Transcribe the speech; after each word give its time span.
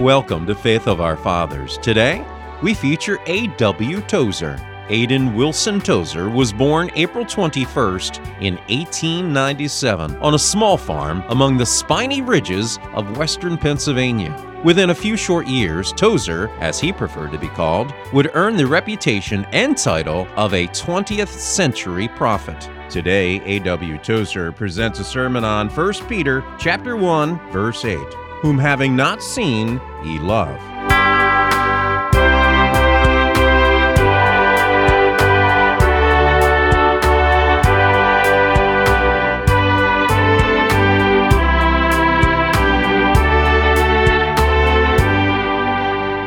Welcome 0.00 0.46
to 0.46 0.54
Faith 0.54 0.86
of 0.86 1.02
Our 1.02 1.18
Fathers. 1.18 1.76
Today, 1.76 2.24
we 2.62 2.72
feature 2.72 3.18
A.W. 3.26 4.00
Tozer. 4.00 4.56
Aiden 4.88 5.34
Wilson 5.34 5.78
Tozer 5.78 6.30
was 6.30 6.54
born 6.54 6.90
April 6.94 7.26
21st 7.26 8.16
in 8.40 8.54
1897 8.68 10.16
on 10.16 10.34
a 10.34 10.38
small 10.38 10.78
farm 10.78 11.22
among 11.28 11.58
the 11.58 11.66
spiny 11.66 12.22
ridges 12.22 12.78
of 12.94 13.18
western 13.18 13.58
Pennsylvania. 13.58 14.34
Within 14.64 14.88
a 14.88 14.94
few 14.94 15.18
short 15.18 15.46
years, 15.46 15.92
Tozer, 15.92 16.48
as 16.60 16.80
he 16.80 16.94
preferred 16.94 17.32
to 17.32 17.38
be 17.38 17.48
called, 17.48 17.92
would 18.14 18.30
earn 18.32 18.56
the 18.56 18.66
reputation 18.66 19.44
and 19.52 19.76
title 19.76 20.26
of 20.34 20.54
a 20.54 20.66
20th 20.68 21.28
century 21.28 22.08
prophet. 22.08 22.70
Today, 22.88 23.42
A.W. 23.44 23.98
Tozer 23.98 24.50
presents 24.50 24.98
a 24.98 25.04
sermon 25.04 25.44
on 25.44 25.68
1 25.68 25.92
Peter 26.08 26.42
chapter 26.58 26.96
1, 26.96 27.52
verse 27.52 27.84
8, 27.84 27.98
whom 28.42 28.58
having 28.58 28.96
not 28.96 29.22
seen 29.22 29.80
ye 30.02 30.18
love. 30.18 30.58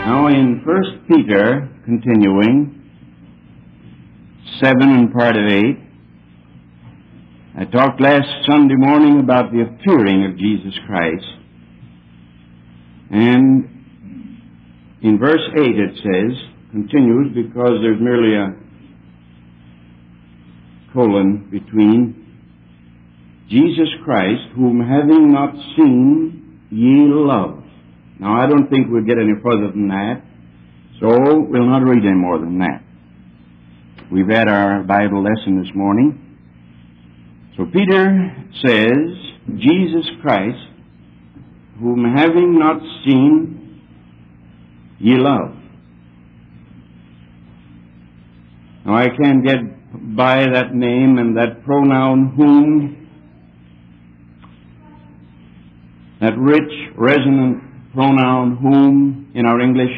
Now 0.05 0.27
in 0.27 0.61
First 0.63 0.91
Peter, 1.07 1.67
continuing, 1.85 2.79
7 4.61 4.81
and 4.81 5.11
part 5.11 5.35
of 5.35 5.45
8, 5.45 5.77
I 7.55 7.65
talked 7.65 7.99
last 7.99 8.27
Sunday 8.45 8.75
morning 8.75 9.19
about 9.19 9.51
the 9.51 9.61
appearing 9.61 10.25
of 10.25 10.37
Jesus 10.37 10.73
Christ. 10.87 11.42
And 13.13 13.69
in 15.03 15.19
verse 15.19 15.41
8 15.55 15.61
it 15.61 15.95
says, 15.97 16.37
continues 16.71 17.35
because 17.35 17.79
there's 17.83 18.01
merely 18.01 18.35
a 18.35 18.55
colon 20.91 21.47
between, 21.51 22.19
Jesus 23.49 23.89
Christ, 24.03 24.41
whom 24.55 24.79
having 24.79 25.31
not 25.31 25.53
seen 25.77 26.59
ye 26.71 27.05
love. 27.07 27.63
Now, 28.19 28.41
I 28.41 28.47
don't 28.47 28.67
think 28.69 28.87
we'll 28.89 29.05
get 29.05 29.19
any 29.19 29.33
further 29.43 29.69
than 29.71 29.89
that, 29.89 30.23
so 30.99 31.07
we'll 31.41 31.67
not 31.67 31.83
read 31.83 32.03
any 32.03 32.15
more 32.15 32.39
than 32.39 32.57
that. 32.59 32.81
We've 34.11 34.29
had 34.29 34.47
our 34.47 34.81
Bible 34.83 35.21
lesson 35.23 35.61
this 35.61 35.71
morning. 35.75 36.19
So 37.57 37.65
Peter 37.65 38.35
says, 38.65 39.57
Jesus 39.59 40.09
Christ, 40.23 40.72
whom 41.79 42.03
having 42.15 42.59
not 42.59 42.81
seen, 43.05 43.81
ye 44.99 45.17
love. 45.17 45.55
Now, 48.85 48.95
I 48.95 49.07
can't 49.09 49.45
get 49.45 50.15
by 50.15 50.45
that 50.45 50.73
name 50.75 51.17
and 51.17 51.37
that 51.37 51.63
pronoun 51.63 52.33
whom, 52.35 53.09
that 56.19 56.37
rich, 56.37 56.71
resonant 56.95 57.63
pronoun 57.93 58.57
whom 58.57 59.31
in 59.35 59.45
our 59.45 59.61
English, 59.61 59.91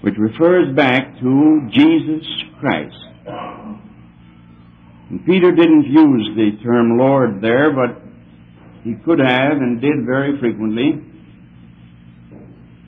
which 0.00 0.14
refers 0.18 0.74
back 0.74 1.18
to 1.20 1.68
Jesus 1.72 2.26
Christ. 2.60 2.96
And 5.10 5.24
Peter 5.24 5.52
didn't 5.52 5.84
use 5.84 6.30
the 6.36 6.62
term 6.64 6.98
Lord 6.98 7.40
there, 7.40 7.72
but 7.72 8.02
he 8.86 8.94
could 9.04 9.18
have 9.18 9.58
and 9.58 9.80
did 9.80 10.06
very 10.06 10.38
frequently. 10.38 11.02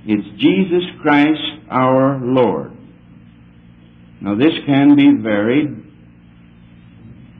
It's 0.06 0.40
Jesus 0.40 0.84
Christ 1.02 1.42
our 1.68 2.20
Lord. 2.22 2.70
Now 4.22 4.36
this 4.36 4.54
can 4.64 4.94
be 4.94 5.20
varied 5.20 5.74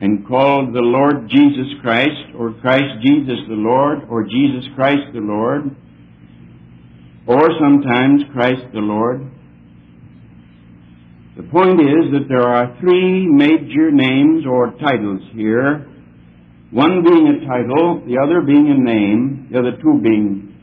and 0.01 0.27
called 0.27 0.73
the 0.73 0.81
Lord 0.81 1.29
Jesus 1.29 1.67
Christ, 1.81 2.35
or 2.37 2.53
Christ 2.61 2.99
Jesus 3.01 3.39
the 3.47 3.55
Lord, 3.55 3.99
or 4.09 4.23
Jesus 4.23 4.63
Christ 4.75 5.07
the 5.13 5.19
Lord, 5.19 5.75
or 7.27 7.49
sometimes 7.59 8.23
Christ 8.33 8.63
the 8.73 8.79
Lord. 8.79 9.21
The 11.37 11.43
point 11.43 11.79
is 11.79 12.11
that 12.11 12.27
there 12.27 12.47
are 12.47 12.77
three 12.81 13.25
major 13.25 13.91
names 13.91 14.45
or 14.45 14.71
titles 14.79 15.21
here, 15.33 15.88
one 16.71 17.03
being 17.03 17.27
a 17.27 17.47
title, 17.47 18.03
the 18.05 18.17
other 18.21 18.41
being 18.41 18.69
a 18.69 18.77
name, 18.77 19.49
the 19.51 19.59
other 19.59 19.71
two 19.81 19.99
being 20.03 20.53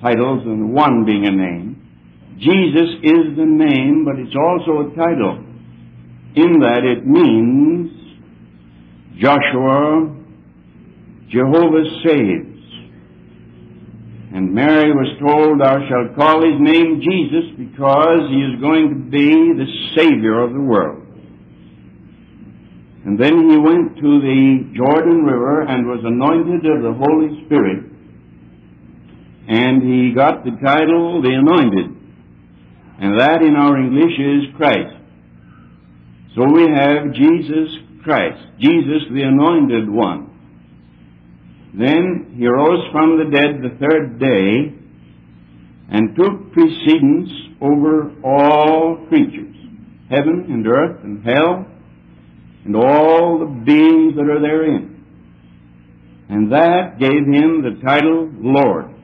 titles, 0.00 0.42
and 0.44 0.72
one 0.72 1.04
being 1.04 1.26
a 1.26 1.30
name. 1.30 1.74
Jesus 2.38 3.02
is 3.02 3.36
the 3.36 3.44
name, 3.44 4.04
but 4.04 4.14
it's 4.18 4.36
also 4.36 4.86
a 4.86 4.94
title, 4.94 5.44
in 6.36 6.60
that 6.60 6.84
it 6.84 7.04
means 7.04 7.90
Joshua, 9.20 10.14
Jehovah 11.28 11.84
saves. 12.06 12.54
And 14.30 14.54
Mary 14.54 14.92
was 14.92 15.18
told, 15.18 15.58
Thou 15.60 15.82
shalt 15.88 16.14
call 16.14 16.44
his 16.44 16.60
name 16.60 17.00
Jesus 17.00 17.58
because 17.58 18.28
he 18.30 18.38
is 18.38 18.60
going 18.60 18.90
to 18.90 19.10
be 19.10 19.26
the 19.56 19.66
Savior 19.96 20.44
of 20.44 20.52
the 20.52 20.60
world. 20.60 20.97
And 23.08 23.18
then 23.18 23.48
he 23.48 23.56
went 23.56 23.96
to 23.96 24.20
the 24.20 24.68
Jordan 24.76 25.24
River 25.24 25.62
and 25.62 25.86
was 25.86 26.04
anointed 26.04 26.60
of 26.68 26.82
the 26.84 26.92
Holy 26.92 27.42
Spirit. 27.46 27.88
And 29.48 29.80
he 29.80 30.12
got 30.14 30.44
the 30.44 30.52
title, 30.62 31.22
the 31.22 31.32
Anointed. 31.32 31.88
And 33.00 33.18
that 33.18 33.40
in 33.40 33.56
our 33.56 33.80
English 33.80 34.12
is 34.12 34.54
Christ. 34.58 34.92
So 36.36 36.52
we 36.52 36.68
have 36.68 37.14
Jesus 37.14 37.80
Christ, 38.04 38.44
Jesus 38.60 39.08
the 39.08 39.22
Anointed 39.24 39.88
One. 39.88 40.28
Then 41.72 42.36
he 42.36 42.46
rose 42.46 42.92
from 42.92 43.16
the 43.16 43.30
dead 43.32 43.62
the 43.64 43.72
third 43.80 44.20
day 44.20 44.76
and 45.96 46.14
took 46.14 46.52
precedence 46.52 47.30
over 47.62 48.12
all 48.22 49.06
creatures, 49.08 49.56
heaven 50.10 50.44
and 50.50 50.66
earth 50.66 51.00
and 51.04 51.24
hell, 51.24 51.64
and 52.68 52.76
all 52.76 53.38
the 53.38 53.46
beings 53.64 54.14
that 54.16 54.28
are 54.28 54.42
therein. 54.42 55.02
And 56.28 56.52
that 56.52 56.98
gave 57.00 57.24
him 57.24 57.62
the 57.64 57.80
title 57.82 58.30
Lord. 58.36 58.94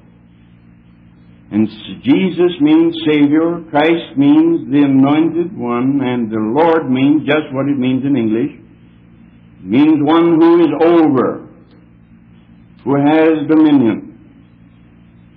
And 1.50 1.66
Jesus 2.02 2.60
means 2.60 2.94
Savior, 3.10 3.64
Christ 3.70 4.18
means 4.18 4.70
the 4.70 4.82
Anointed 4.84 5.56
One, 5.56 6.02
and 6.02 6.30
the 6.30 6.36
Lord 6.36 6.90
means 6.90 7.22
just 7.24 7.50
what 7.52 7.66
it 7.66 7.78
means 7.78 8.04
in 8.04 8.18
English. 8.18 8.50
It 9.60 9.64
means 9.64 10.02
one 10.02 10.38
who 10.38 10.60
is 10.60 10.72
over, 10.84 11.48
who 12.84 12.96
has 13.00 13.48
dominion. 13.48 14.10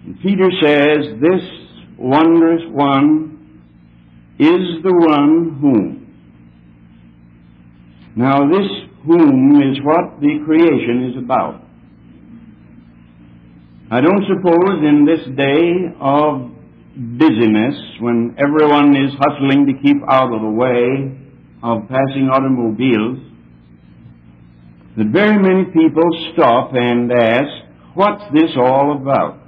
And 0.05 0.19
Peter 0.19 0.49
says, 0.61 1.15
this 1.21 1.47
wondrous 1.97 2.63
one 2.71 3.61
is 4.37 4.83
the 4.83 4.93
one 4.93 5.59
whom. 5.61 5.96
Now 8.17 8.49
this 8.49 8.65
whom 9.05 9.61
is 9.61 9.77
what 9.83 10.19
the 10.19 10.41
creation 10.43 11.13
is 11.13 11.23
about. 11.23 11.61
I 13.91 14.01
don't 14.01 14.25
suppose 14.25 14.81
in 14.81 15.05
this 15.05 15.23
day 15.37 15.93
of 16.01 16.49
busyness, 16.97 17.75
when 18.01 18.35
everyone 18.39 18.97
is 18.97 19.13
hustling 19.21 19.67
to 19.67 19.73
keep 19.85 20.01
out 20.09 20.33
of 20.33 20.41
the 20.41 20.49
way 20.49 21.13
of 21.61 21.87
passing 21.87 22.27
automobiles, 22.33 23.19
that 24.97 25.07
very 25.13 25.37
many 25.37 25.65
people 25.65 26.09
stop 26.33 26.71
and 26.73 27.11
ask, 27.11 27.47
what's 27.93 28.23
this 28.33 28.49
all 28.57 28.97
about? 28.99 29.46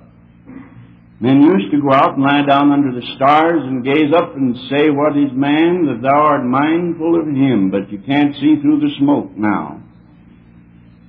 Men 1.21 1.43
used 1.43 1.71
to 1.71 1.81
go 1.81 1.91
out 1.91 2.15
and 2.15 2.23
lie 2.23 2.47
down 2.47 2.71
under 2.71 2.95
the 2.95 3.05
stars 3.15 3.59
and 3.63 3.83
gaze 3.83 4.13
up 4.15 4.35
and 4.35 4.55
say, 4.71 4.89
What 4.89 5.19
is 5.19 5.35
man 5.35 5.83
that 5.91 5.99
thou 6.01 6.15
art 6.15 6.45
mindful 6.45 7.19
of 7.19 7.27
him? 7.27 7.69
But 7.71 7.91
you 7.91 7.99
can't 7.99 8.33
see 8.35 8.55
through 8.61 8.79
the 8.79 8.95
smoke 8.99 9.35
now. 9.35 9.83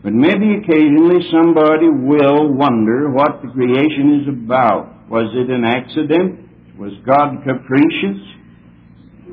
But 0.03 0.13
maybe 0.13 0.59
occasionally 0.59 1.23
somebody 1.31 1.87
will 1.87 2.53
wonder 2.53 3.11
what 3.11 3.43
the 3.43 3.53
creation 3.55 4.23
is 4.23 4.29
about. 4.29 5.09
Was 5.09 5.31
it 5.35 5.51
an 5.51 5.65
accident? 5.65 6.79
Was 6.79 6.93
God 7.07 7.45
capricious 7.45 8.19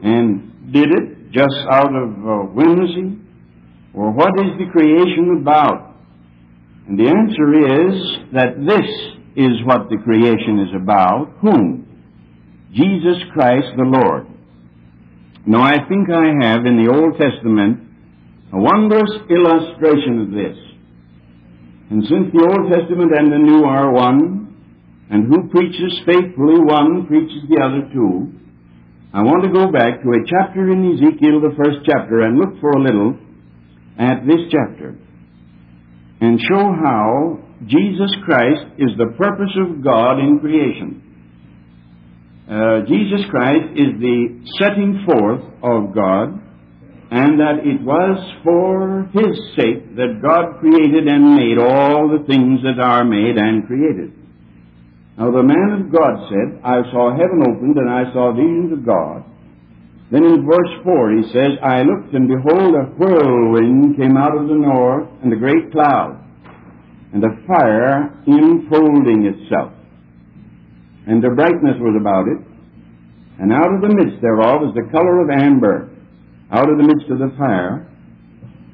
and 0.03 0.71
did 0.71 0.89
it 0.91 1.31
just 1.31 1.57
out 1.71 1.95
of 1.95 2.09
uh, 2.21 2.53
whimsy? 2.53 3.17
Or 3.93 4.11
what 4.11 4.37
is 4.37 4.59
the 4.59 4.69
creation 4.71 5.39
about? 5.41 5.95
And 6.87 6.99
the 6.99 7.09
answer 7.09 7.47
is 7.65 8.33
that 8.33 8.61
this 8.61 9.16
is 9.37 9.61
what 9.65 9.87
the 9.89 10.01
creation 10.03 10.65
is 10.65 10.73
about. 10.73 11.29
Whom? 11.41 11.85
Jesus 12.73 13.21
Christ 13.33 13.69
the 13.77 13.85
Lord. 13.85 14.25
Now 15.45 15.61
I 15.61 15.77
think 15.87 16.09
I 16.09 16.33
have 16.41 16.65
in 16.65 16.81
the 16.81 16.91
Old 16.91 17.21
Testament 17.21 17.85
a 18.51 18.57
wondrous 18.57 19.13
illustration 19.29 20.25
of 20.25 20.29
this. 20.33 20.57
And 21.89 22.03
since 22.03 22.33
the 22.33 22.43
Old 22.43 22.73
Testament 22.73 23.13
and 23.15 23.31
the 23.31 23.37
New 23.37 23.63
are 23.63 23.93
one, 23.93 24.47
and 25.09 25.27
who 25.27 25.47
preaches 25.49 26.01
faithfully 26.05 26.59
one 26.59 27.05
preaches 27.07 27.47
the 27.47 27.61
other 27.63 27.87
too. 27.93 28.33
I 29.13 29.21
want 29.21 29.43
to 29.45 29.53
go 29.53 29.71
back 29.71 30.03
to 30.03 30.09
a 30.09 30.25
chapter 30.27 30.69
in 30.69 30.83
Ezekiel, 30.93 31.39
the 31.39 31.55
first 31.55 31.85
chapter, 31.85 32.21
and 32.21 32.37
look 32.37 32.59
for 32.59 32.71
a 32.71 32.83
little 32.83 33.15
at 33.97 34.27
this 34.27 34.51
chapter 34.51 34.95
and 36.19 36.39
show 36.41 36.59
how 36.83 37.39
Jesus 37.65 38.13
Christ 38.23 38.77
is 38.77 38.91
the 38.97 39.15
purpose 39.17 39.55
of 39.57 39.83
God 39.83 40.19
in 40.19 40.39
creation. 40.39 41.03
Uh, 42.47 42.85
Jesus 42.87 43.25
Christ 43.29 43.75
is 43.75 43.99
the 43.99 44.45
setting 44.59 45.03
forth 45.05 45.41
of 45.63 45.93
God, 45.93 46.37
and 47.09 47.39
that 47.39 47.65
it 47.65 47.81
was 47.81 48.19
for 48.43 49.09
His 49.11 49.35
sake 49.55 49.95
that 49.95 50.21
God 50.21 50.59
created 50.59 51.07
and 51.07 51.35
made 51.35 51.57
all 51.57 52.07
the 52.07 52.23
things 52.27 52.61
that 52.63 52.79
are 52.79 53.03
made 53.03 53.37
and 53.37 53.65
created. 53.65 54.13
Now 55.17 55.31
the 55.31 55.43
man 55.43 55.81
of 55.81 55.91
God 55.91 56.29
said, 56.29 56.61
I 56.63 56.85
saw 56.91 57.11
heaven 57.11 57.41
opened, 57.41 57.75
and 57.75 57.89
I 57.89 58.13
saw 58.13 58.31
visions 58.31 58.71
of 58.71 58.85
God. 58.85 59.25
Then 60.11 60.23
in 60.23 60.45
verse 60.45 60.71
4 60.85 61.11
he 61.17 61.23
says, 61.33 61.57
I 61.63 61.81
looked, 61.81 62.13
and 62.13 62.29
behold, 62.29 62.75
a 62.75 62.85
whirlwind 62.95 63.97
came 63.97 64.15
out 64.15 64.37
of 64.37 64.47
the 64.47 64.55
north, 64.55 65.09
and 65.23 65.33
a 65.33 65.35
great 65.35 65.71
cloud, 65.71 66.21
and 67.13 67.23
a 67.23 67.33
fire 67.47 68.13
enfolding 68.27 69.25
itself. 69.25 69.73
And 71.07 71.23
the 71.23 71.31
brightness 71.31 71.79
was 71.79 71.95
about 71.99 72.27
it, 72.27 72.39
and 73.39 73.53
out 73.53 73.73
of 73.73 73.81
the 73.81 73.93
midst 73.93 74.21
thereof 74.21 74.61
was 74.61 74.75
the 74.75 74.89
color 74.91 75.21
of 75.21 75.29
amber, 75.29 75.89
out 76.51 76.69
of 76.69 76.77
the 76.77 76.83
midst 76.83 77.09
of 77.09 77.19
the 77.19 77.33
fire. 77.37 77.87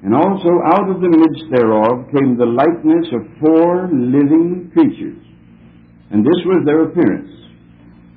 And 0.03 0.13
also 0.13 0.59
out 0.65 0.89
of 0.89 0.99
the 0.99 1.09
midst 1.09 1.45
thereof 1.51 2.11
came 2.11 2.35
the 2.35 2.45
likeness 2.45 3.07
of 3.13 3.21
four 3.39 3.87
living 3.87 4.71
creatures 4.73 5.23
and 6.13 6.21
this 6.21 6.37
was 6.45 6.61
their 6.63 6.85
appearance. 6.85 7.33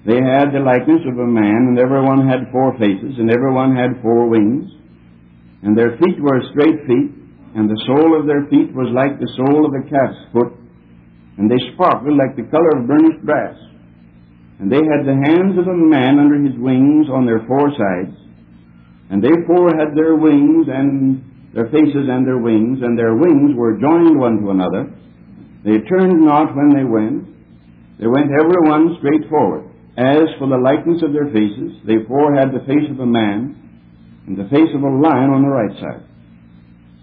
They 0.04 0.20
had 0.20 0.52
the 0.52 0.60
likeness 0.60 1.00
of 1.08 1.16
a 1.16 1.26
man, 1.26 1.72
and 1.72 1.78
everyone 1.80 2.28
had 2.28 2.52
four 2.52 2.76
faces, 2.76 3.16
and 3.16 3.32
everyone 3.32 3.74
had 3.74 4.02
four 4.04 4.28
wings. 4.28 4.68
And 5.64 5.72
their 5.72 5.96
feet 5.96 6.20
were 6.20 6.44
straight 6.52 6.84
feet, 6.84 7.15
and 7.56 7.72
the 7.72 7.82
sole 7.88 8.12
of 8.12 8.28
their 8.28 8.44
feet 8.52 8.76
was 8.76 8.92
like 8.92 9.16
the 9.16 9.32
sole 9.32 9.64
of 9.64 9.72
a 9.72 9.82
calf's 9.88 10.28
foot, 10.28 10.52
and 11.40 11.48
they 11.48 11.56
sparkled 11.72 12.12
like 12.12 12.36
the 12.36 12.44
color 12.52 12.76
of 12.76 12.84
burnished 12.84 13.24
brass. 13.24 13.56
And 14.60 14.68
they 14.68 14.84
had 14.84 15.08
the 15.08 15.16
hands 15.16 15.56
of 15.56 15.64
a 15.64 15.76
man 15.76 16.20
under 16.20 16.36
his 16.36 16.52
wings 16.60 17.08
on 17.08 17.24
their 17.24 17.40
four 17.48 17.72
sides, 17.72 18.12
and 19.08 19.24
they 19.24 19.32
four 19.48 19.72
had 19.72 19.96
their 19.96 20.20
wings 20.20 20.68
and 20.68 21.24
their 21.56 21.72
faces 21.72 22.12
and 22.12 22.28
their 22.28 22.36
wings, 22.36 22.84
and 22.84 22.92
their 22.92 23.16
wings 23.16 23.56
were 23.56 23.80
joined 23.80 24.20
one 24.20 24.44
to 24.44 24.52
another. 24.52 24.92
They 25.64 25.80
turned 25.88 26.20
not 26.20 26.52
when 26.52 26.76
they 26.76 26.84
went, 26.84 27.24
they 27.96 28.06
went 28.06 28.36
every 28.36 28.60
one 28.68 29.00
straight 29.00 29.24
forward. 29.32 29.64
As 29.96 30.28
for 30.36 30.44
the 30.44 30.60
likeness 30.60 31.00
of 31.00 31.16
their 31.16 31.32
faces, 31.32 31.80
they 31.88 32.04
four 32.04 32.36
had 32.36 32.52
the 32.52 32.68
face 32.68 32.84
of 32.92 33.00
a 33.00 33.08
man, 33.08 33.56
and 34.28 34.36
the 34.36 34.48
face 34.52 34.68
of 34.76 34.84
a 34.84 34.92
lion 34.92 35.32
on 35.32 35.40
the 35.40 35.48
right 35.48 35.72
side. 35.80 36.04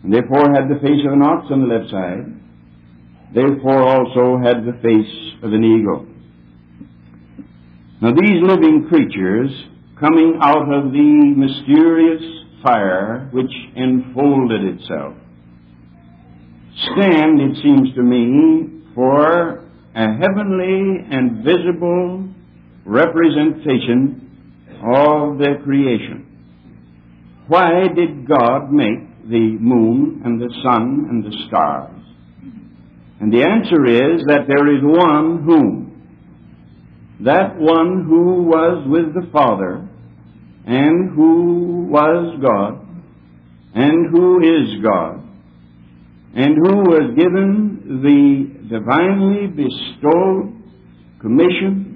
And 0.04 0.14
they 0.14 0.22
four 0.28 0.52
had 0.54 0.68
the 0.68 0.80
face 0.82 1.00
of 1.08 1.14
an 1.14 1.22
ox 1.22 1.48
on 1.50 1.62
the 1.62 1.74
left 1.74 1.90
side. 1.90 2.28
They 3.34 3.62
four 3.62 3.82
also 3.82 4.38
had 4.44 4.66
the 4.66 4.78
face 4.84 5.34
of 5.42 5.54
an 5.54 5.64
eagle. 5.64 6.06
Now 8.02 8.12
these 8.12 8.44
living 8.44 8.88
creatures, 8.90 9.50
coming 10.00 10.38
out 10.42 10.72
of 10.72 10.92
the 10.92 11.34
mysterious 11.38 12.22
fire 12.62 13.30
which 13.32 13.52
enfolded 13.76 14.76
itself, 14.76 15.16
stand, 16.92 17.40
it 17.40 17.56
seems 17.64 17.96
to 17.96 18.04
me, 18.04 18.84
for 18.94 19.64
a 19.96 20.18
heavenly 20.20 21.08
and 21.12 21.46
visible 21.46 22.28
representation 22.86 24.20
of 24.84 25.38
the 25.38 25.56
creation. 25.64 26.26
Why 27.48 27.88
did 27.96 28.28
God 28.28 28.72
make 28.72 29.13
the 29.30 29.58
moon 29.60 30.22
and 30.26 30.42
the 30.42 30.54
sun 30.64 31.08
and 31.10 31.24
the 31.24 31.36
stars? 31.48 32.04
And 33.20 33.32
the 33.32 33.44
answer 33.44 33.86
is 33.86 34.22
that 34.28 34.48
there 34.48 34.68
is 34.76 34.82
one 34.84 35.44
whom. 35.44 35.84
That 37.24 37.58
one 37.58 38.06
who 38.06 38.44
was 38.44 38.86
with 38.88 39.14
the 39.14 39.30
Father 39.32 39.88
and 40.66 41.16
who 41.16 41.88
was 41.90 42.38
God 42.42 42.86
and 43.76 44.12
who 44.12 44.40
is 44.40 44.84
God 44.84 45.24
and 46.36 46.58
who 46.58 46.78
was 46.78 47.16
given 47.16 48.02
the 48.04 48.78
divinely 48.78 49.48
bestowed 49.48 50.52
commission 51.22 51.94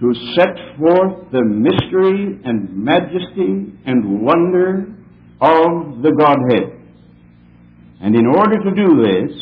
to 0.00 0.14
set 0.34 0.78
forth 0.78 1.30
the 1.32 1.44
mystery 1.44 2.40
and 2.44 2.84
majesty 2.84 3.74
and 3.84 4.22
wonder 4.22 4.86
of 5.40 6.02
the 6.02 6.12
Godhead. 6.16 6.78
And 8.00 8.14
in 8.14 8.26
order 8.26 8.58
to 8.62 8.70
do 8.74 9.02
this, 9.02 9.36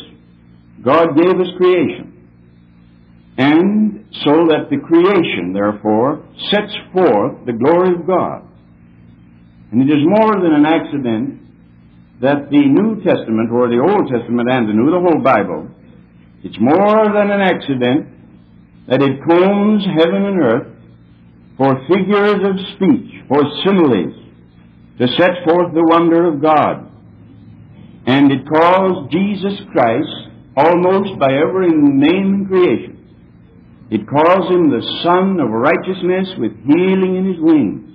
God 0.83 1.15
gave 1.15 1.39
us 1.39 1.47
creation. 1.57 2.13
And 3.37 4.05
so 4.25 4.47
that 4.49 4.69
the 4.69 4.77
creation, 4.77 5.53
therefore, 5.53 6.23
sets 6.49 6.73
forth 6.93 7.45
the 7.45 7.53
glory 7.53 7.93
of 7.95 8.07
God. 8.07 8.43
And 9.71 9.81
it 9.81 9.93
is 9.93 10.01
more 10.05 10.33
than 10.41 10.53
an 10.53 10.65
accident 10.65 11.41
that 12.21 12.49
the 12.49 12.65
New 12.65 13.03
Testament, 13.03 13.51
or 13.51 13.69
the 13.69 13.77
Old 13.77 14.09
Testament 14.09 14.49
and 14.49 14.69
the 14.69 14.73
New, 14.73 14.89
the 14.89 14.99
whole 14.99 15.21
Bible, 15.21 15.69
it's 16.43 16.57
more 16.59 17.05
than 17.13 17.29
an 17.29 17.41
accident 17.41 18.07
that 18.87 19.01
it 19.01 19.21
combs 19.27 19.85
heaven 19.85 20.25
and 20.25 20.39
earth 20.41 20.67
for 21.57 21.77
figures 21.89 22.41
of 22.41 22.55
speech, 22.73 23.21
for 23.27 23.41
similes, 23.65 24.15
to 24.99 25.07
set 25.07 25.43
forth 25.45 25.73
the 25.73 25.85
wonder 25.85 26.27
of 26.27 26.41
God. 26.41 26.91
And 28.07 28.31
it 28.31 28.47
calls 28.47 29.11
Jesus 29.11 29.59
Christ 29.71 30.31
almost 30.55 31.19
by 31.19 31.31
every 31.33 31.69
name 31.69 32.33
in 32.33 32.45
creation. 32.47 32.97
It 33.89 34.07
calls 34.07 34.49
him 34.49 34.69
the 34.69 34.81
Sun 35.03 35.39
of 35.39 35.49
Righteousness 35.49 36.29
with 36.39 36.51
healing 36.65 37.15
in 37.15 37.25
his 37.33 37.39
wings. 37.39 37.87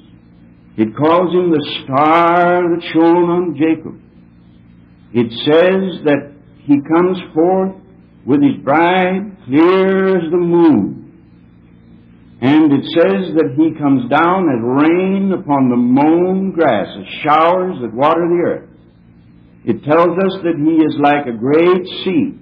It 0.77 0.97
calls 0.97 1.35
him 1.35 1.51
the 1.51 1.83
star 1.85 2.63
that 2.63 2.83
shone 2.93 3.29
on 3.29 3.57
Jacob. 3.57 4.01
It 5.13 5.31
says 5.45 6.05
that 6.05 6.33
he 6.65 6.81
comes 6.81 7.19
forth 7.35 7.75
with 8.25 8.43
his 8.43 8.63
bride 8.65 9.37
clear 9.44 10.17
as 10.17 10.31
the 10.31 10.39
moon. 10.39 11.02
And 12.43 12.72
it 12.72 12.82
says 12.91 13.39
that 13.39 13.55
he 13.55 13.70
comes 13.79 14.11
down 14.11 14.51
as 14.51 14.58
rain 14.58 15.31
upon 15.31 15.70
the 15.70 15.79
mown 15.79 16.51
grass, 16.51 16.91
as 16.91 17.06
showers 17.22 17.79
that 17.81 17.94
water 17.94 18.27
the 18.27 18.43
earth. 18.43 18.69
It 19.65 19.84
tells 19.84 20.19
us 20.19 20.43
that 20.43 20.58
he 20.58 20.82
is 20.82 20.99
like 20.99 21.31
a 21.31 21.39
great 21.39 21.87
sea. 22.03 22.34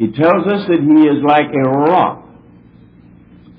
It 0.00 0.16
tells 0.16 0.48
us 0.48 0.64
that 0.64 0.80
he 0.80 1.04
is 1.04 1.20
like 1.28 1.52
a 1.52 1.68
rock. 1.92 2.24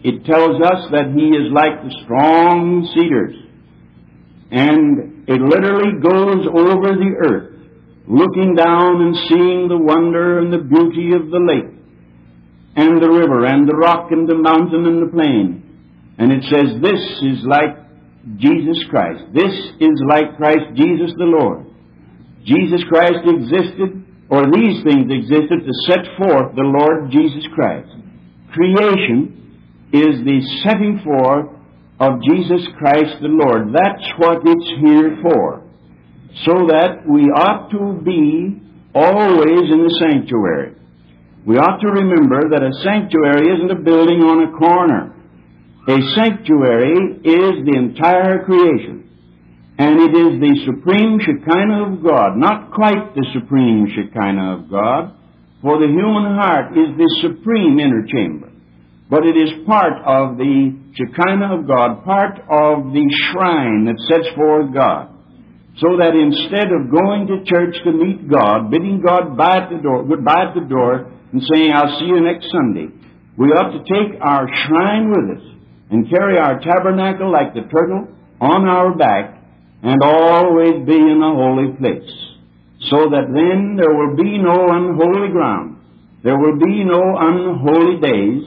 It 0.04 0.26
tells 0.26 0.60
us 0.60 0.90
that 0.90 1.14
he 1.14 1.30
is 1.38 1.54
like 1.54 1.86
the 1.86 2.02
strong 2.04 2.90
cedars. 2.98 3.38
And 4.50 5.30
it 5.30 5.40
literally 5.40 6.02
goes 6.02 6.50
over 6.50 6.98
the 6.98 7.14
earth 7.30 7.54
looking 8.08 8.56
down 8.56 9.06
and 9.06 9.16
seeing 9.30 9.68
the 9.68 9.78
wonder 9.78 10.40
and 10.40 10.52
the 10.52 10.66
beauty 10.66 11.14
of 11.14 11.30
the 11.30 11.40
lake 11.40 11.83
and 12.76 13.02
the 13.02 13.10
river 13.10 13.46
and 13.46 13.68
the 13.68 13.76
rock 13.76 14.12
and 14.12 14.28
the 14.28 14.38
mountain 14.38 14.86
and 14.86 15.02
the 15.04 15.12
plain. 15.12 15.62
And 16.18 16.32
it 16.32 16.44
says, 16.50 16.82
This 16.82 17.02
is 17.22 17.46
like 17.46 17.78
Jesus 18.38 18.78
Christ. 18.90 19.34
This 19.34 19.54
is 19.80 19.98
like 20.10 20.38
Christ 20.38 20.74
Jesus 20.76 21.12
the 21.18 21.30
Lord. 21.30 21.66
Jesus 22.46 22.84
Christ 22.90 23.24
existed, 23.24 24.04
or 24.30 24.46
these 24.52 24.84
things 24.84 25.08
existed, 25.10 25.66
to 25.66 25.74
set 25.88 26.04
forth 26.18 26.56
the 26.56 26.66
Lord 26.66 27.12
Jesus 27.12 27.46
Christ. 27.56 27.90
Creation 28.52 29.90
is 29.94 30.22
the 30.26 30.42
setting 30.66 31.02
forth 31.04 31.50
of 32.00 32.22
Jesus 32.28 32.68
Christ 32.78 33.22
the 33.22 33.30
Lord. 33.30 33.74
That's 33.74 34.08
what 34.18 34.42
it's 34.44 34.70
here 34.82 35.18
for 35.22 35.64
so 36.42 36.66
that 36.68 37.06
we 37.08 37.30
ought 37.30 37.70
to 37.70 38.02
be 38.02 38.60
always 38.96 39.70
in 39.70 39.86
the 39.86 39.96
sanctuary. 40.02 40.74
We 41.46 41.60
ought 41.60 41.84
to 41.84 41.92
remember 41.92 42.56
that 42.56 42.64
a 42.64 42.72
sanctuary 42.88 43.52
isn't 43.52 43.76
a 43.76 43.84
building 43.84 44.24
on 44.24 44.48
a 44.48 44.56
corner. 44.56 45.12
A 45.92 46.00
sanctuary 46.16 47.20
is 47.20 47.68
the 47.68 47.76
entire 47.76 48.48
creation. 48.48 49.04
And 49.78 50.00
it 50.00 50.16
is 50.16 50.40
the 50.40 50.56
supreme 50.64 51.20
Shekinah 51.20 51.92
of 51.92 52.04
God, 52.04 52.40
not 52.40 52.72
quite 52.72 53.12
the 53.12 53.28
supreme 53.36 53.92
Shekinah 53.92 54.64
of 54.64 54.72
God, 54.72 55.20
for 55.60 55.84
the 55.84 55.92
human 55.92 56.40
heart 56.40 56.78
is 56.80 56.96
the 56.96 57.12
supreme 57.20 57.76
inner 57.76 58.08
chamber. 58.08 58.48
But 59.10 59.28
it 59.28 59.36
is 59.36 59.68
part 59.68 60.00
of 60.08 60.38
the 60.38 60.72
Shekinah 60.96 61.60
of 61.60 61.68
God, 61.68 62.06
part 62.06 62.40
of 62.40 62.96
the 62.96 63.04
shrine 63.28 63.84
that 63.92 64.00
sets 64.08 64.32
forth 64.36 64.74
God. 64.74 65.12
So 65.84 65.98
that 66.00 66.16
instead 66.16 66.72
of 66.72 66.88
going 66.88 67.28
to 67.28 67.44
church 67.44 67.76
to 67.84 67.92
meet 67.92 68.30
God, 68.32 68.72
bidding 68.72 69.04
God 69.04 69.36
bye 69.36 69.58
at 69.58 69.70
the 69.70 69.82
door, 69.82 70.08
goodbye 70.08 70.48
at 70.48 70.56
the 70.56 70.70
door, 70.70 71.13
and 71.34 71.42
saying, 71.52 71.74
I'll 71.74 72.00
see 72.00 72.06
you 72.06 72.22
next 72.22 72.46
Sunday, 72.54 72.94
We 73.36 73.50
ought 73.50 73.74
to 73.74 73.82
take 73.82 74.22
our 74.22 74.46
shrine 74.46 75.10
with 75.10 75.38
us 75.38 75.46
and 75.90 76.10
carry 76.10 76.38
our 76.38 76.62
tabernacle 76.62 77.32
like 77.32 77.56
the 77.58 77.66
turtle 77.74 78.08
on 78.40 78.70
our 78.70 78.94
back 78.96 79.42
and 79.82 79.98
always 80.04 80.86
be 80.86 80.96
in 80.96 81.18
a 81.18 81.34
holy 81.34 81.74
place, 81.74 82.14
so 82.94 83.10
that 83.10 83.34
then 83.34 83.76
there 83.76 83.92
will 83.92 84.16
be 84.16 84.38
no 84.38 84.70
unholy 84.70 85.34
ground, 85.34 85.82
there 86.24 86.38
will 86.38 86.58
be 86.62 86.86
no 86.86 87.02
unholy 87.18 87.98
days, 88.00 88.46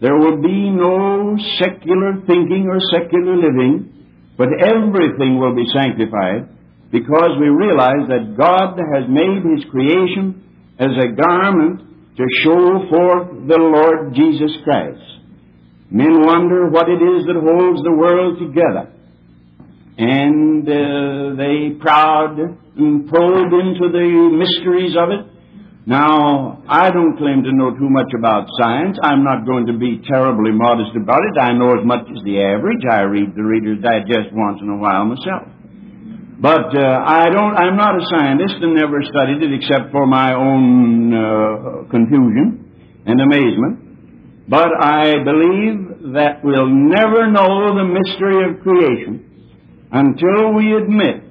there 0.00 0.16
will 0.16 0.40
be 0.40 0.70
no 0.70 1.36
secular 1.58 2.22
thinking 2.26 2.70
or 2.70 2.78
secular 2.94 3.36
living, 3.36 4.06
but 4.38 4.48
everything 4.62 5.38
will 5.38 5.54
be 5.54 5.66
sanctified 5.74 6.48
because 6.90 7.34
we 7.38 7.48
realize 7.50 8.06
that 8.06 8.38
God 8.38 8.78
has 8.78 9.10
made 9.10 9.42
His 9.42 9.66
creation 9.70 10.40
as 10.78 10.90
a 10.96 11.12
garment 11.12 11.91
to 12.16 12.24
show 12.44 12.88
forth 12.90 13.48
the 13.48 13.58
Lord 13.58 14.14
Jesus 14.14 14.52
Christ. 14.64 15.00
Men 15.90 16.24
wonder 16.24 16.68
what 16.68 16.88
it 16.88 17.00
is 17.00 17.24
that 17.28 17.36
holds 17.36 17.82
the 17.84 17.92
world 17.92 18.38
together. 18.38 18.92
And 19.98 20.64
uh, 20.64 21.36
they 21.36 21.76
proud 21.80 22.38
and 22.76 23.08
probe 23.08 23.52
into 23.52 23.92
the 23.92 24.08
mysteries 24.32 24.96
of 24.96 25.10
it. 25.12 25.32
Now, 25.84 26.62
I 26.68 26.90
don't 26.90 27.18
claim 27.18 27.42
to 27.42 27.52
know 27.52 27.76
too 27.76 27.90
much 27.90 28.08
about 28.16 28.46
science. 28.60 28.96
I'm 29.02 29.24
not 29.24 29.44
going 29.44 29.66
to 29.66 29.76
be 29.76 30.00
terribly 30.08 30.52
modest 30.52 30.96
about 30.96 31.20
it. 31.26 31.40
I 31.40 31.52
know 31.52 31.76
as 31.76 31.84
much 31.84 32.06
as 32.08 32.22
the 32.24 32.40
average. 32.40 32.86
I 32.88 33.02
read 33.02 33.34
the 33.34 33.42
Reader's 33.42 33.82
Digest 33.82 34.32
once 34.32 34.60
in 34.62 34.68
a 34.68 34.76
while 34.76 35.04
myself. 35.04 35.48
But 36.42 36.74
uh, 36.74 36.82
I 37.06 37.30
don't. 37.30 37.54
I'm 37.54 37.76
not 37.76 37.94
a 37.94 38.04
scientist 38.10 38.56
and 38.62 38.74
never 38.74 38.98
studied 39.06 39.46
it 39.46 39.54
except 39.62 39.92
for 39.92 40.08
my 40.08 40.34
own 40.34 41.14
uh, 41.14 41.88
confusion 41.88 42.66
and 43.06 43.20
amazement. 43.20 44.50
But 44.50 44.74
I 44.74 45.22
believe 45.22 46.12
that 46.18 46.42
we'll 46.42 46.66
never 46.66 47.30
know 47.30 47.78
the 47.78 47.86
mystery 47.86 48.42
of 48.50 48.60
creation 48.60 49.22
until 49.92 50.52
we 50.54 50.74
admit 50.74 51.22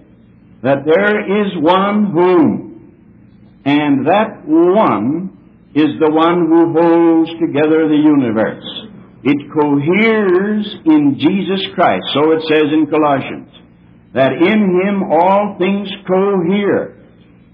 that 0.64 0.86
there 0.86 1.44
is 1.44 1.58
one 1.60 2.14
whom, 2.14 3.62
and 3.66 4.08
that 4.08 4.48
one 4.48 5.38
is 5.76 5.92
the 6.00 6.10
one 6.10 6.48
who 6.48 6.72
holds 6.72 7.32
together 7.32 7.90
the 7.90 8.00
universe. 8.00 8.64
It 9.24 9.52
coheres 9.52 10.74
in 10.86 11.20
Jesus 11.20 11.68
Christ. 11.76 12.06
So 12.14 12.32
it 12.32 12.44
says 12.48 12.72
in 12.72 12.88
Colossians 12.90 13.61
that 14.14 14.34
in 14.34 14.82
him 14.84 15.04
all 15.04 15.56
things 15.58 15.90
cohere. 16.08 16.98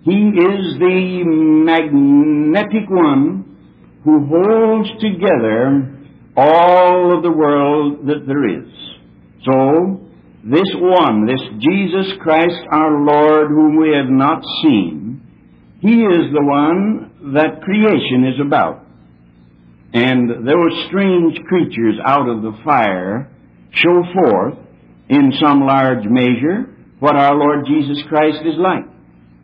He 0.03 0.11
is 0.11 0.79
the 0.79 1.23
magnetic 1.25 2.89
one 2.89 3.57
who 4.03 4.25
holds 4.25 4.89
together 5.01 5.93
all 6.35 7.17
of 7.17 7.23
the 7.23 7.31
world 7.31 8.07
that 8.07 8.25
there 8.25 8.47
is. 8.47 8.71
So, 9.43 9.99
this 10.43 10.69
one, 10.75 11.25
this 11.25 11.41
Jesus 11.59 12.13
Christ 12.21 12.61
our 12.71 13.03
Lord, 13.03 13.49
whom 13.49 13.77
we 13.77 13.89
have 13.95 14.09
not 14.09 14.41
seen, 14.63 15.21
He 15.81 16.03
is 16.03 16.31
the 16.31 16.43
one 16.43 17.33
that 17.33 17.61
creation 17.61 18.31
is 18.33 18.39
about. 18.39 18.85
And 19.93 20.47
those 20.47 20.85
strange 20.87 21.37
creatures 21.47 21.95
out 22.05 22.29
of 22.29 22.43
the 22.43 22.57
fire 22.63 23.29
show 23.71 24.03
forth 24.13 24.57
in 25.09 25.31
some 25.41 25.61
large 25.61 26.05
measure 26.05 26.73
what 26.99 27.15
our 27.15 27.35
Lord 27.35 27.65
Jesus 27.65 27.97
Christ 28.09 28.41
is 28.45 28.57
like. 28.57 28.85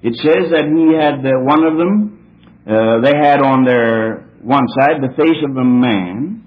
It 0.01 0.15
says 0.19 0.51
that 0.51 0.67
he 0.67 0.97
had 0.97 1.23
uh, 1.23 1.39
one 1.45 1.63
of 1.63 1.77
them, 1.77 2.19
uh, 2.67 2.99
they 3.05 3.15
had 3.15 3.39
on 3.39 3.63
their 3.63 4.27
one 4.41 4.67
side 4.75 4.99
the 4.99 5.15
face 5.15 5.39
of 5.47 5.55
a 5.55 5.63
man, 5.63 6.43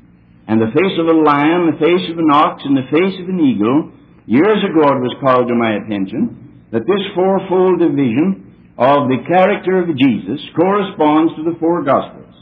and 0.49 0.61
the 0.61 0.71
face 0.75 0.97
of 1.01 1.07
a 1.07 1.17
lion, 1.17 1.73
the 1.73 1.81
face 1.81 2.11
of 2.13 2.19
an 2.19 2.31
ox, 2.31 2.63
and 2.65 2.77
the 2.77 2.91
face 2.93 3.17
of 3.23 3.29
an 3.29 3.41
eagle. 3.41 3.93
Years 4.27 4.61
ago 4.63 4.83
it 4.93 5.01
was 5.01 5.17
called 5.23 5.49
to 5.49 5.55
my 5.55 5.79
attention 5.81 6.69
that 6.73 6.87
this 6.87 7.03
fourfold 7.15 7.81
division 7.81 8.75
of 8.77 9.09
the 9.09 9.25
character 9.27 9.81
of 9.81 9.97
Jesus 9.97 10.41
corresponds 10.55 11.33
to 11.37 11.43
the 11.43 11.57
four 11.59 11.83
Gospels. 11.83 12.35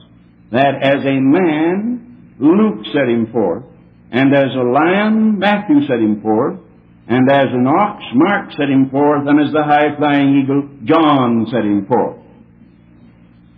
That 0.50 0.83
as 0.83 1.04
a 1.04 1.21
man, 1.21 2.35
Luke 2.40 2.85
set 2.93 3.09
him 3.09 3.31
forth, 3.31 3.64
and 4.11 4.35
as 4.35 4.50
a 4.57 4.66
lion, 4.66 5.38
Matthew 5.38 5.87
set 5.87 6.00
him 6.00 6.21
forth, 6.21 6.59
and 7.06 7.30
as 7.30 7.49
an 7.52 7.66
ox, 7.66 8.02
Mark 8.14 8.50
set 8.52 8.70
him 8.70 8.88
forth, 8.90 9.28
and 9.28 9.40
as 9.40 9.52
the 9.52 9.62
high 9.62 9.94
flying 9.99 10.40
eagle, 10.42 10.68
John 10.84 11.46
set 11.50 11.61
him 11.61 11.87
forth. 11.87 12.16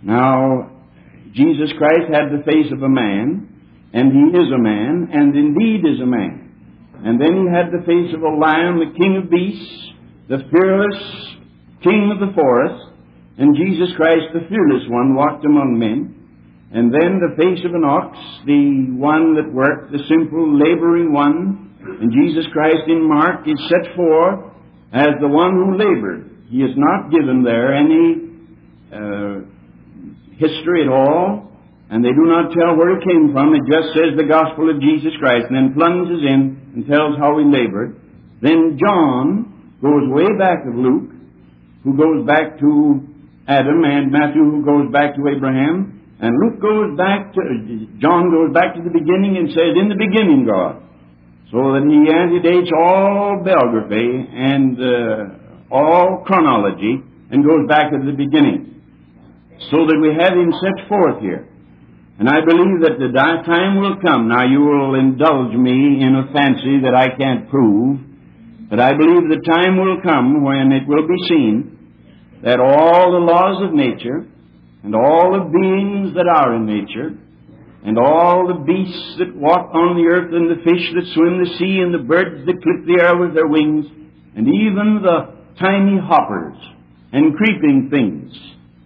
Now, 0.03 0.71
Jesus 1.33 1.71
Christ 1.77 2.11
had 2.11 2.31
the 2.31 2.43
face 2.43 2.71
of 2.73 2.83
a 2.83 2.89
man, 2.89 3.47
and 3.93 4.11
he 4.11 4.37
is 4.37 4.51
a 4.51 4.57
man, 4.57 5.09
and 5.13 5.35
indeed 5.35 5.85
is 5.87 6.01
a 6.01 6.05
man. 6.05 6.43
And 7.05 7.21
then 7.21 7.45
he 7.45 7.55
had 7.55 7.71
the 7.71 7.85
face 7.85 8.13
of 8.13 8.21
a 8.21 8.35
lion, 8.35 8.79
the 8.79 8.97
king 8.97 9.21
of 9.23 9.29
beasts, 9.29 9.91
the 10.27 10.43
fearless 10.51 11.37
king 11.83 12.11
of 12.11 12.19
the 12.19 12.33
forest, 12.33 12.83
and 13.37 13.55
Jesus 13.55 13.95
Christ, 13.95 14.33
the 14.33 14.47
fearless 14.49 14.83
one, 14.89 15.15
walked 15.15 15.45
among 15.45 15.77
men. 15.77 16.15
And 16.73 16.91
then 16.91 17.21
the 17.21 17.37
face 17.37 17.63
of 17.63 17.73
an 17.75 17.85
ox, 17.85 18.17
the 18.45 18.91
one 18.97 19.35
that 19.35 19.53
worked, 19.53 19.91
the 19.91 20.03
simple, 20.09 20.57
laboring 20.57 21.13
one, 21.13 21.66
and 21.87 22.11
Jesus 22.11 22.45
Christ 22.51 22.87
in 22.87 23.07
Mark 23.07 23.47
is 23.47 23.59
set 23.69 23.95
forth 23.95 24.51
as 24.93 25.15
the 25.19 25.27
one 25.27 25.55
who 25.55 25.77
labored. 25.77 26.29
He 26.49 26.63
is 26.63 26.75
not 26.75 27.11
given 27.11 27.43
there 27.43 27.75
any 27.75 28.27
uh, 28.91 29.43
history 30.37 30.83
at 30.83 30.91
all, 30.91 31.51
and 31.89 32.03
they 32.03 32.11
do 32.11 32.25
not 32.27 32.51
tell 32.51 32.75
where 32.75 32.99
he 32.99 33.03
came 33.03 33.31
from. 33.31 33.55
It 33.55 33.63
just 33.67 33.95
says 33.95 34.15
the 34.15 34.27
gospel 34.27 34.69
of 34.69 34.79
Jesus 34.79 35.11
Christ, 35.19 35.47
and 35.49 35.55
then 35.55 35.73
plunges 35.73 36.23
in 36.23 36.75
and 36.75 36.87
tells 36.87 37.17
how 37.19 37.39
he 37.39 37.45
labored. 37.47 37.99
Then 38.41 38.77
John 38.79 39.79
goes 39.81 40.07
way 40.11 40.27
back 40.37 40.67
of 40.67 40.75
Luke, 40.75 41.11
who 41.83 41.97
goes 41.97 42.25
back 42.27 42.59
to 42.59 43.01
Adam, 43.47 43.83
and 43.83 44.11
Matthew, 44.11 44.43
who 44.43 44.63
goes 44.63 44.91
back 44.91 45.15
to 45.15 45.21
Abraham, 45.27 45.99
and 46.19 46.33
Luke 46.43 46.59
goes 46.59 46.97
back 46.97 47.33
to, 47.33 47.41
John 47.99 48.31
goes 48.31 48.53
back 48.53 48.75
to 48.75 48.81
the 48.81 48.89
beginning 48.89 49.37
and 49.37 49.49
says, 49.49 49.77
In 49.77 49.87
the 49.87 49.99
beginning, 49.99 50.47
God 50.47 50.87
so 51.51 51.57
that 51.75 51.83
he 51.87 52.11
antedates 52.11 52.71
all 52.75 53.39
biography 53.39 54.27
and 54.35 54.75
uh, 54.75 55.73
all 55.73 56.23
chronology 56.25 56.99
and 57.31 57.43
goes 57.43 57.67
back 57.67 57.91
to 57.91 57.99
the 58.03 58.15
beginning, 58.15 58.83
so 59.71 59.87
that 59.87 59.99
we 59.99 60.11
have 60.15 60.35
him 60.35 60.51
set 60.59 60.87
forth 60.87 61.19
here. 61.21 61.47
And 62.19 62.27
I 62.27 62.41
believe 62.43 62.81
that 62.83 62.97
the 62.99 63.13
time 63.45 63.79
will 63.79 63.95
come. 64.01 64.27
Now 64.27 64.43
you 64.43 64.59
will 64.59 64.95
indulge 64.95 65.53
me 65.55 66.01
in 66.01 66.15
a 66.15 66.33
fancy 66.33 66.81
that 66.83 66.95
I 66.95 67.15
can't 67.15 67.49
prove, 67.49 67.99
but 68.69 68.79
I 68.79 68.91
believe 68.91 69.29
the 69.29 69.43
time 69.45 69.77
will 69.77 70.01
come 70.01 70.43
when 70.43 70.71
it 70.71 70.87
will 70.87 71.07
be 71.07 71.19
seen 71.29 71.77
that 72.43 72.59
all 72.59 73.11
the 73.11 73.23
laws 73.23 73.63
of 73.63 73.73
nature 73.73 74.27
and 74.83 74.95
all 74.95 75.31
the 75.31 75.47
beings 75.47 76.15
that 76.15 76.27
are 76.27 76.55
in 76.55 76.65
nature 76.65 77.15
and 77.83 77.97
all 77.97 78.47
the 78.47 78.63
beasts 78.65 79.15
that 79.19 79.35
walk 79.35 79.69
on 79.73 79.95
the 79.95 80.09
earth, 80.09 80.33
and 80.33 80.49
the 80.49 80.63
fish 80.63 80.85
that 80.95 81.13
swim 81.13 81.43
the 81.43 81.57
sea, 81.57 81.79
and 81.79 81.93
the 81.93 82.05
birds 82.05 82.45
that 82.45 82.61
clip 82.61 82.85
the 82.85 83.01
air 83.01 83.17
with 83.17 83.33
their 83.33 83.47
wings, 83.47 83.85
and 84.35 84.47
even 84.47 85.01
the 85.01 85.37
tiny 85.59 85.97
hoppers 85.97 86.57
and 87.11 87.35
creeping 87.35 87.89
things 87.89 88.33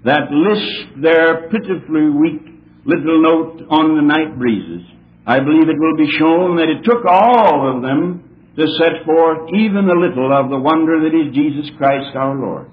that 0.03 0.31
lisp 0.31 1.01
their 1.01 1.49
pitifully 1.49 2.09
weak 2.09 2.41
little 2.85 3.21
note 3.21 3.61
on 3.69 3.95
the 3.95 4.01
night 4.01 4.37
breezes. 4.37 4.85
I 5.25 5.39
believe 5.39 5.69
it 5.69 5.77
will 5.77 5.97
be 5.97 6.09
shown 6.17 6.57
that 6.57 6.69
it 6.69 6.83
took 6.83 7.05
all 7.05 7.75
of 7.75 7.81
them 7.83 8.23
to 8.57 8.65
set 8.77 9.05
forth 9.05 9.49
even 9.53 9.85
a 9.87 9.99
little 9.99 10.33
of 10.33 10.49
the 10.49 10.57
wonder 10.57 10.99
that 11.01 11.13
is 11.15 11.33
Jesus 11.33 11.69
Christ 11.77 12.15
our 12.15 12.35
Lord 12.35 12.67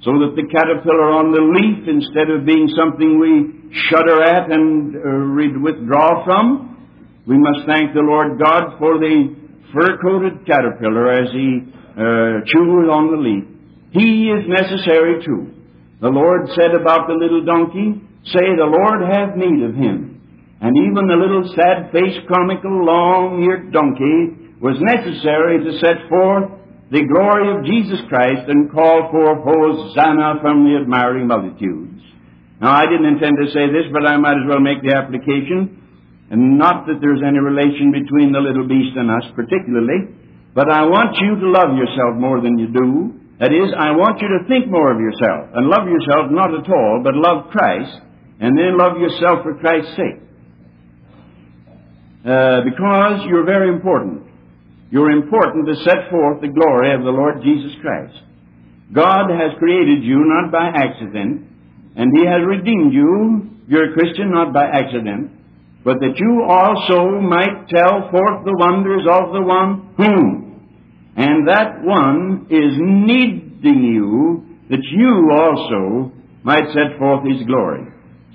so 0.00 0.16
that 0.16 0.32
the 0.32 0.48
caterpillar 0.48 1.12
on 1.12 1.28
the 1.28 1.44
leaf, 1.44 1.84
instead 1.84 2.32
of 2.32 2.48
being 2.48 2.72
something 2.72 3.20
we 3.20 3.68
shudder 3.92 4.24
at 4.24 4.48
and 4.48 4.96
uh, 4.96 5.60
withdraw 5.60 6.24
from, 6.24 6.72
we 7.28 7.36
must 7.36 7.68
thank 7.68 7.92
the 7.92 8.00
Lord 8.00 8.40
God 8.40 8.80
for 8.80 8.96
the 8.96 9.36
fur-coated 9.76 10.48
caterpillar 10.48 11.12
as 11.20 11.28
he 11.36 11.68
uh, 12.00 12.40
chews 12.48 12.88
on 12.88 13.12
the 13.12 13.20
leaf. 13.20 13.44
He 13.92 14.32
is 14.32 14.48
necessary 14.48 15.20
too. 15.20 15.52
The 16.00 16.08
Lord 16.08 16.48
said 16.56 16.72
about 16.72 17.04
the 17.04 17.14
little 17.14 17.44
donkey, 17.44 18.00
Say, 18.24 18.44
the 18.56 18.68
Lord 18.68 19.00
have 19.04 19.36
need 19.36 19.64
of 19.64 19.74
him. 19.76 20.20
And 20.60 20.76
even 20.76 21.08
the 21.08 21.16
little 21.16 21.44
sad-faced, 21.56 22.28
comical, 22.28 22.84
long-eared 22.84 23.72
donkey 23.72 24.56
was 24.60 24.76
necessary 24.80 25.64
to 25.64 25.78
set 25.80 26.08
forth 26.08 26.52
the 26.90 27.06
glory 27.06 27.46
of 27.54 27.64
Jesus 27.64 28.02
Christ 28.08 28.50
and 28.50 28.70
call 28.70 29.08
for 29.10 29.38
Hosanna 29.38 30.42
from 30.42 30.66
the 30.66 30.78
admiring 30.82 31.26
multitudes. 31.26 32.02
Now, 32.60 32.74
I 32.74 32.84
didn't 32.90 33.06
intend 33.06 33.38
to 33.40 33.48
say 33.54 33.70
this, 33.70 33.86
but 33.94 34.04
I 34.06 34.18
might 34.18 34.36
as 34.36 34.46
well 34.46 34.60
make 34.60 34.82
the 34.82 34.98
application. 34.98 35.78
And 36.30 36.58
not 36.58 36.86
that 36.86 36.98
there's 37.00 37.22
any 37.22 37.38
relation 37.38 37.90
between 37.94 38.30
the 38.34 38.42
little 38.42 38.66
beast 38.66 38.94
and 38.98 39.10
us 39.10 39.26
particularly, 39.34 40.14
but 40.54 40.70
I 40.70 40.82
want 40.86 41.16
you 41.18 41.38
to 41.38 41.46
love 41.50 41.78
yourself 41.78 42.18
more 42.18 42.42
than 42.42 42.58
you 42.58 42.68
do. 42.68 43.14
That 43.38 43.54
is, 43.54 43.72
I 43.72 43.96
want 43.96 44.20
you 44.20 44.28
to 44.36 44.44
think 44.46 44.68
more 44.68 44.92
of 44.92 45.00
yourself 45.00 45.54
and 45.54 45.70
love 45.70 45.88
yourself 45.88 46.30
not 46.30 46.52
at 46.52 46.68
all, 46.68 47.00
but 47.02 47.14
love 47.16 47.50
Christ, 47.50 48.02
and 48.38 48.58
then 48.58 48.76
love 48.76 48.98
yourself 48.98 49.42
for 49.42 49.56
Christ's 49.58 49.96
sake. 49.96 50.20
uh, 52.24 52.60
because 52.64 53.24
you're 53.28 53.44
very 53.44 53.68
important. 53.68 54.22
You're 54.90 55.12
important 55.12 55.66
to 55.66 55.84
set 55.84 56.10
forth 56.10 56.40
the 56.40 56.48
glory 56.48 56.94
of 56.94 57.02
the 57.02 57.14
Lord 57.14 57.42
Jesus 57.42 57.78
Christ. 57.80 58.14
God 58.92 59.30
has 59.30 59.54
created 59.58 60.02
you 60.02 60.18
not 60.26 60.50
by 60.50 60.66
accident, 60.66 61.46
and 61.94 62.10
He 62.16 62.26
has 62.26 62.42
redeemed 62.44 62.92
you. 62.92 63.50
You're 63.68 63.92
a 63.92 63.94
Christian 63.94 64.32
not 64.32 64.52
by 64.52 64.66
accident, 64.66 65.30
but 65.84 66.00
that 66.00 66.18
you 66.18 66.42
also 66.42 67.20
might 67.22 67.68
tell 67.70 68.10
forth 68.10 68.44
the 68.44 68.56
wonders 68.58 69.06
of 69.06 69.32
the 69.32 69.42
one 69.42 69.94
whom. 69.96 70.50
And 71.16 71.46
that 71.46 71.82
one 71.82 72.46
is 72.50 72.74
needing 72.78 73.94
you 73.94 74.58
that 74.70 74.82
you 74.82 75.30
also 75.30 76.12
might 76.42 76.66
set 76.74 76.98
forth 76.98 77.22
His 77.26 77.46
glory. 77.46 77.86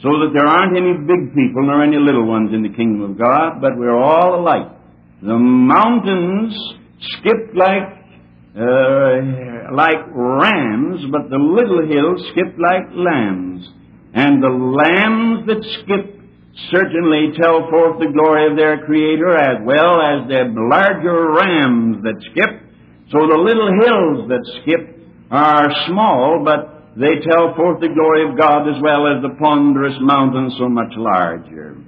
So 0.01 0.09
that 0.24 0.31
there 0.35 0.47
aren't 0.47 0.77
any 0.77 0.93
big 1.03 1.35
people 1.35 1.67
nor 1.67 1.83
any 1.83 1.97
little 1.97 2.27
ones 2.27 2.51
in 2.53 2.63
the 2.63 2.75
kingdom 2.75 3.01
of 3.01 3.17
God, 3.17 3.59
but 3.59 3.77
we're 3.77 3.95
all 3.95 4.39
alike. 4.39 4.75
The 5.25 5.39
mountains 5.39 6.53
skip 7.17 7.50
like 7.55 8.05
uh, 8.53 9.74
like 9.74 10.05
rams, 10.13 11.01
but 11.12 11.34
the 11.34 11.41
little 11.41 11.82
hills 11.82 12.22
skip 12.29 12.53
like 12.62 12.94
lambs. 12.94 13.65
And 14.13 14.38
the 14.38 14.53
lambs 14.53 15.48
that 15.48 15.65
skip 15.82 16.22
certainly 16.70 17.34
tell 17.41 17.67
forth 17.74 17.98
the 18.00 18.13
glory 18.13 18.51
of 18.51 18.55
their 18.55 18.86
Creator 18.86 19.36
as 19.36 19.65
well 19.65 19.98
as 19.98 20.29
the 20.29 20.46
larger 20.55 21.34
rams 21.34 22.03
that 22.03 22.22
skip. 22.29 22.62
So 23.10 23.25
the 23.25 23.41
little 23.41 23.74
hills 23.82 24.29
that 24.29 24.46
skip 24.62 25.10
are 25.32 25.67
small, 25.89 26.44
but 26.46 26.94
they 27.01 27.20
tell 27.27 27.55
forth 27.55 27.82
the 27.82 27.89
glory 27.89 28.29
of 28.29 28.38
God 28.38 28.70
as 28.70 28.77
well 28.79 29.10
as 29.10 29.22
the 29.25 29.36
ponderous 29.41 29.98
mountains 30.01 30.53
so 30.60 30.70
much 30.70 30.94
larger. 30.96 31.82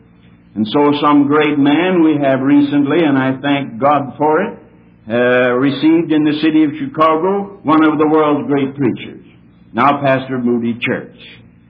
And 0.57 0.65
so 0.73 0.89
some 1.05 1.29
great 1.29 1.53
man 1.53 2.01
we 2.01 2.17
have 2.17 2.41
recently, 2.41 3.05
and 3.05 3.13
I 3.13 3.37
thank 3.45 3.77
God 3.77 4.17
for 4.17 4.41
it, 4.41 4.57
uh, 5.05 5.53
received 5.53 6.09
in 6.09 6.25
the 6.25 6.41
city 6.41 6.65
of 6.65 6.73
Chicago 6.81 7.61
one 7.61 7.85
of 7.85 8.01
the 8.01 8.09
world's 8.09 8.49
great 8.49 8.73
preachers, 8.73 9.21
now 9.71 10.01
pastor 10.01 10.41
of 10.41 10.43
Moody 10.43 10.73
Church. 10.81 11.13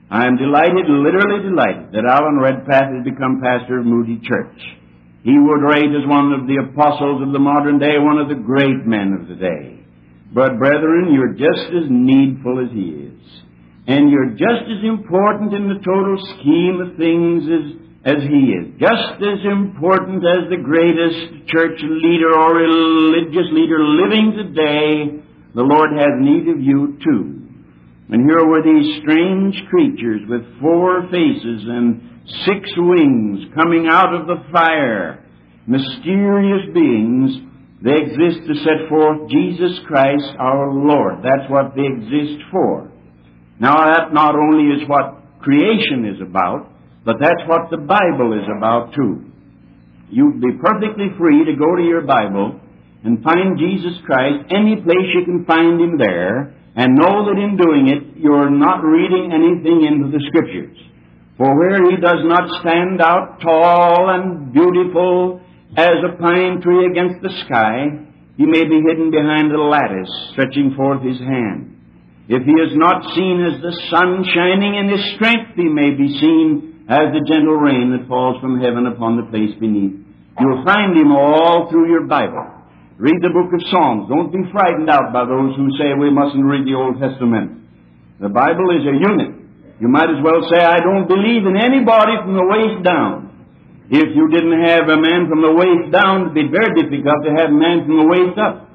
I 0.08 0.24
am 0.24 0.40
delighted, 0.40 0.88
literally 0.88 1.44
delighted, 1.44 1.92
that 1.92 2.08
Alan 2.08 2.40
Redpath 2.40 2.88
has 2.96 3.04
become 3.04 3.44
pastor 3.44 3.78
of 3.78 3.84
Moody 3.84 4.24
Church. 4.24 4.56
He 5.20 5.36
would 5.36 5.68
rate 5.68 5.92
as 5.92 6.08
one 6.08 6.32
of 6.32 6.48
the 6.48 6.56
apostles 6.56 7.20
of 7.20 7.36
the 7.36 7.44
modern 7.44 7.78
day, 7.78 8.00
one 8.00 8.16
of 8.16 8.32
the 8.32 8.40
great 8.40 8.88
men 8.88 9.12
of 9.20 9.28
the 9.28 9.36
day. 9.36 9.84
But 10.32 10.56
brethren, 10.56 11.12
you're 11.12 11.36
just 11.36 11.68
as 11.76 11.92
needful 11.92 12.64
as 12.64 12.72
he 12.72 13.04
is. 13.04 13.20
And 13.86 14.08
you're 14.08 14.32
just 14.32 14.64
as 14.64 14.80
important 14.80 15.52
in 15.52 15.68
the 15.68 15.84
total 15.84 16.16
scheme 16.40 16.80
of 16.80 16.96
things 16.96 17.44
as, 17.52 17.87
as 18.04 18.22
he 18.22 18.54
is. 18.54 18.78
Just 18.78 19.18
as 19.18 19.40
important 19.44 20.22
as 20.22 20.48
the 20.50 20.62
greatest 20.62 21.48
church 21.48 21.78
leader 21.82 22.32
or 22.34 22.54
religious 22.54 23.50
leader 23.52 23.82
living 23.82 24.32
today, 24.36 25.22
the 25.54 25.62
Lord 25.62 25.90
has 25.98 26.14
need 26.20 26.48
of 26.48 26.60
you 26.60 26.98
too. 27.02 27.38
And 28.10 28.24
here 28.24 28.46
were 28.46 28.62
these 28.62 29.02
strange 29.02 29.54
creatures 29.68 30.22
with 30.28 30.42
four 30.60 31.02
faces 31.10 31.62
and 31.66 32.00
six 32.46 32.70
wings 32.76 33.52
coming 33.54 33.88
out 33.90 34.14
of 34.14 34.26
the 34.26 34.44
fire. 34.52 35.24
Mysterious 35.66 36.72
beings 36.72 37.48
they 37.80 37.94
exist 37.94 38.46
to 38.48 38.54
set 38.64 38.88
forth 38.88 39.30
Jesus 39.30 39.78
Christ 39.86 40.34
our 40.40 40.72
Lord. 40.72 41.22
That's 41.22 41.48
what 41.50 41.76
they 41.76 41.86
exist 41.86 42.42
for. 42.50 42.90
Now 43.60 43.76
that 43.90 44.12
not 44.12 44.34
only 44.34 44.74
is 44.74 44.88
what 44.88 45.22
creation 45.40 46.06
is 46.06 46.20
about, 46.20 46.72
but 47.08 47.16
that's 47.24 47.40
what 47.48 47.72
the 47.72 47.80
Bible 47.80 48.36
is 48.36 48.44
about 48.52 48.92
too. 48.92 49.24
You'd 50.12 50.44
be 50.44 50.60
perfectly 50.60 51.08
free 51.16 51.40
to 51.48 51.56
go 51.56 51.72
to 51.72 51.80
your 51.80 52.04
Bible 52.04 52.60
and 53.02 53.24
find 53.24 53.56
Jesus 53.56 53.96
Christ 54.04 54.44
any 54.52 54.76
place 54.76 55.08
you 55.16 55.24
can 55.24 55.48
find 55.48 55.80
Him 55.80 55.96
there, 55.96 56.52
and 56.76 57.00
know 57.00 57.24
that 57.24 57.40
in 57.40 57.56
doing 57.56 57.88
it 57.88 58.20
you're 58.20 58.50
not 58.50 58.84
reading 58.84 59.32
anything 59.32 59.88
into 59.88 60.12
the 60.12 60.20
Scriptures. 60.28 60.76
For 61.38 61.48
where 61.56 61.80
He 61.88 61.96
does 61.96 62.20
not 62.28 62.44
stand 62.60 63.00
out 63.00 63.40
tall 63.40 64.12
and 64.12 64.52
beautiful 64.52 65.40
as 65.78 65.96
a 66.04 66.20
pine 66.20 66.60
tree 66.60 66.92
against 66.92 67.22
the 67.22 67.32
sky, 67.46 68.04
he 68.36 68.44
may 68.44 68.68
be 68.68 68.84
hidden 68.84 69.10
behind 69.10 69.50
a 69.52 69.62
lattice, 69.62 70.12
stretching 70.32 70.74
forth 70.76 71.02
his 71.02 71.18
hand. 71.20 71.74
If 72.28 72.44
he 72.44 72.52
is 72.52 72.76
not 72.76 73.00
seen 73.16 73.48
as 73.48 73.62
the 73.62 73.72
sun 73.88 74.24
shining 74.28 74.76
in 74.76 74.90
his 74.92 75.14
strength, 75.16 75.56
he 75.56 75.72
may 75.72 75.96
be 75.96 76.08
seen 76.20 76.77
as 76.88 77.12
the 77.12 77.20
gentle 77.28 77.60
rain 77.60 77.92
that 77.92 78.08
falls 78.08 78.40
from 78.40 78.64
heaven 78.64 78.88
upon 78.88 79.20
the 79.20 79.28
place 79.28 79.52
beneath. 79.60 80.00
You'll 80.40 80.64
find 80.64 80.96
him 80.96 81.12
all 81.12 81.68
through 81.68 81.92
your 81.92 82.08
Bible. 82.08 82.48
Read 82.96 83.20
the 83.20 83.28
book 83.28 83.52
of 83.52 83.60
Psalms. 83.68 84.08
Don't 84.08 84.32
be 84.32 84.42
frightened 84.50 84.88
out 84.88 85.12
by 85.12 85.28
those 85.28 85.52
who 85.54 85.68
say 85.76 85.92
we 85.94 86.08
mustn't 86.08 86.42
read 86.42 86.64
the 86.64 86.74
Old 86.74 86.96
Testament. 86.96 87.60
The 88.18 88.32
Bible 88.32 88.72
is 88.72 88.88
a 88.88 88.96
unit. 88.96 89.36
You 89.78 89.86
might 89.86 90.10
as 90.10 90.18
well 90.24 90.42
say, 90.50 90.58
I 90.58 90.80
don't 90.80 91.06
believe 91.06 91.46
in 91.46 91.54
anybody 91.54 92.18
from 92.24 92.34
the 92.34 92.42
waist 92.42 92.82
down. 92.82 93.28
If 93.92 94.08
you 94.16 94.26
didn't 94.32 94.58
have 94.66 94.88
a 94.88 94.98
man 94.98 95.28
from 95.28 95.44
the 95.44 95.54
waist 95.54 95.92
down, 95.92 96.32
it'd 96.32 96.34
be 96.34 96.48
very 96.50 96.72
difficult 96.74 97.22
to 97.28 97.30
have 97.36 97.52
a 97.52 97.58
man 97.58 97.84
from 97.84 98.00
the 98.00 98.08
waist 98.08 98.36
up. 98.40 98.66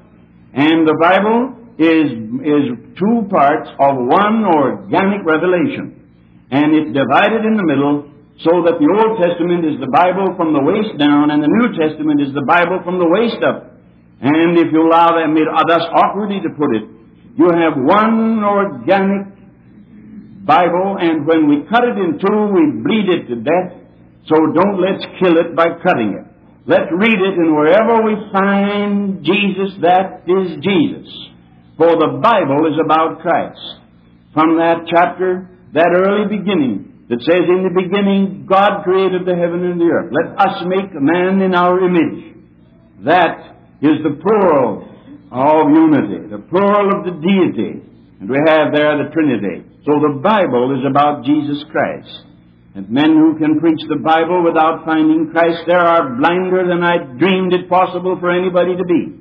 And 0.54 0.86
the 0.86 0.96
Bible 0.96 1.54
is, 1.76 2.08
is 2.46 2.64
two 2.94 3.26
parts 3.28 3.68
of 3.78 3.98
one 3.98 4.46
organic 4.46 5.26
revelation. 5.26 6.03
And 6.50 6.74
it's 6.74 6.92
divided 6.92 7.44
in 7.46 7.56
the 7.56 7.64
middle 7.64 8.10
so 8.42 8.66
that 8.66 8.82
the 8.82 8.88
Old 8.90 9.22
Testament 9.22 9.62
is 9.64 9.78
the 9.78 9.90
Bible 9.90 10.34
from 10.36 10.52
the 10.52 10.60
waist 10.60 10.98
down 10.98 11.30
and 11.30 11.38
the 11.38 11.48
New 11.48 11.72
Testament 11.78 12.20
is 12.20 12.34
the 12.34 12.44
Bible 12.44 12.82
from 12.82 12.98
the 12.98 13.06
waist 13.06 13.38
up. 13.46 13.78
And 14.20 14.58
if 14.58 14.72
you 14.72 14.86
allow 14.86 15.14
them, 15.14 15.36
uh, 15.36 15.62
thus 15.68 15.84
awkwardly 15.92 16.40
to 16.42 16.50
put 16.56 16.74
it, 16.74 16.84
you 17.36 17.50
have 17.50 17.74
one 17.76 18.42
organic 18.42 19.34
Bible, 20.46 20.96
and 21.00 21.26
when 21.26 21.48
we 21.48 21.64
cut 21.68 21.84
it 21.84 21.96
in 21.96 22.20
two, 22.20 22.40
we 22.52 22.84
bleed 22.84 23.08
it 23.08 23.28
to 23.28 23.36
death, 23.40 23.80
so 24.28 24.36
don't 24.52 24.80
let's 24.80 25.04
kill 25.18 25.38
it 25.38 25.56
by 25.56 25.66
cutting 25.82 26.20
it. 26.20 26.26
Let's 26.66 26.92
read 26.92 27.16
it, 27.16 27.34
and 27.36 27.56
wherever 27.56 28.02
we 28.04 28.14
find 28.32 29.24
Jesus, 29.24 29.80
that 29.80 30.22
is 30.28 30.56
Jesus. 30.62 31.08
For 31.76 31.90
the 31.96 32.20
Bible 32.22 32.68
is 32.68 32.78
about 32.84 33.20
Christ. 33.20 33.60
From 34.32 34.56
that 34.58 34.86
chapter, 34.88 35.48
that 35.74 35.90
early 35.90 36.30
beginning, 36.30 36.94
that 37.08 37.20
says, 37.20 37.44
In 37.44 37.68
the 37.68 37.74
beginning 37.74 38.46
God 38.48 38.82
created 38.82 39.28
the 39.28 39.36
heaven 39.36 39.60
and 39.60 39.76
the 39.80 39.90
earth. 39.90 40.08
Let 40.08 40.38
us 40.40 40.64
make 40.64 40.88
man 40.96 41.42
in 41.42 41.54
our 41.54 41.76
image. 41.84 42.32
That 43.04 43.60
is 43.84 44.00
the 44.00 44.16
plural 44.22 44.88
of 45.28 45.68
unity, 45.68 46.30
the 46.32 46.40
plural 46.48 46.96
of 46.96 47.04
the 47.04 47.14
deity. 47.20 47.84
And 48.20 48.30
we 48.30 48.40
have 48.48 48.72
there 48.72 48.96
the 49.04 49.12
Trinity. 49.12 49.68
So 49.84 50.00
the 50.00 50.16
Bible 50.22 50.72
is 50.78 50.86
about 50.88 51.26
Jesus 51.28 51.60
Christ. 51.68 52.24
And 52.74 52.88
men 52.88 53.12
who 53.12 53.36
can 53.38 53.60
preach 53.60 53.78
the 53.86 54.00
Bible 54.00 54.42
without 54.42 54.86
finding 54.86 55.30
Christ 55.30 55.62
there 55.66 55.84
are 55.84 56.16
blinder 56.16 56.66
than 56.66 56.82
I 56.82 57.04
dreamed 57.18 57.52
it 57.52 57.68
possible 57.68 58.16
for 58.18 58.32
anybody 58.32 58.74
to 58.74 58.84
be. 58.84 59.12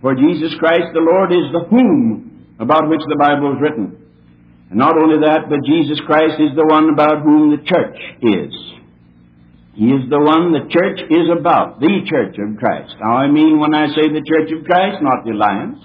For 0.00 0.14
Jesus 0.14 0.54
Christ 0.58 0.94
the 0.94 1.04
Lord 1.04 1.30
is 1.30 1.52
the 1.52 1.68
whom 1.68 2.56
about 2.58 2.88
which 2.88 3.04
the 3.06 3.20
Bible 3.20 3.54
is 3.54 3.60
written. 3.60 4.07
And 4.70 4.78
not 4.78 4.96
only 4.96 5.24
that, 5.24 5.48
but 5.48 5.64
Jesus 5.64 6.00
Christ 6.04 6.36
is 6.40 6.52
the 6.56 6.66
one 6.66 6.90
about 6.90 7.22
whom 7.22 7.50
the 7.50 7.62
church 7.64 7.96
is. 8.20 8.52
He 9.78 9.94
is 9.94 10.10
the 10.10 10.18
one 10.18 10.50
the 10.50 10.66
church 10.68 10.98
is 11.06 11.30
about, 11.30 11.78
the 11.78 12.02
church 12.04 12.34
of 12.34 12.58
Christ. 12.58 12.98
Now 12.98 13.14
I 13.14 13.30
mean 13.30 13.62
when 13.62 13.74
I 13.74 13.86
say 13.94 14.10
the 14.10 14.26
church 14.26 14.50
of 14.50 14.66
Christ, 14.66 14.98
not 15.00 15.22
the 15.24 15.30
alliance, 15.30 15.78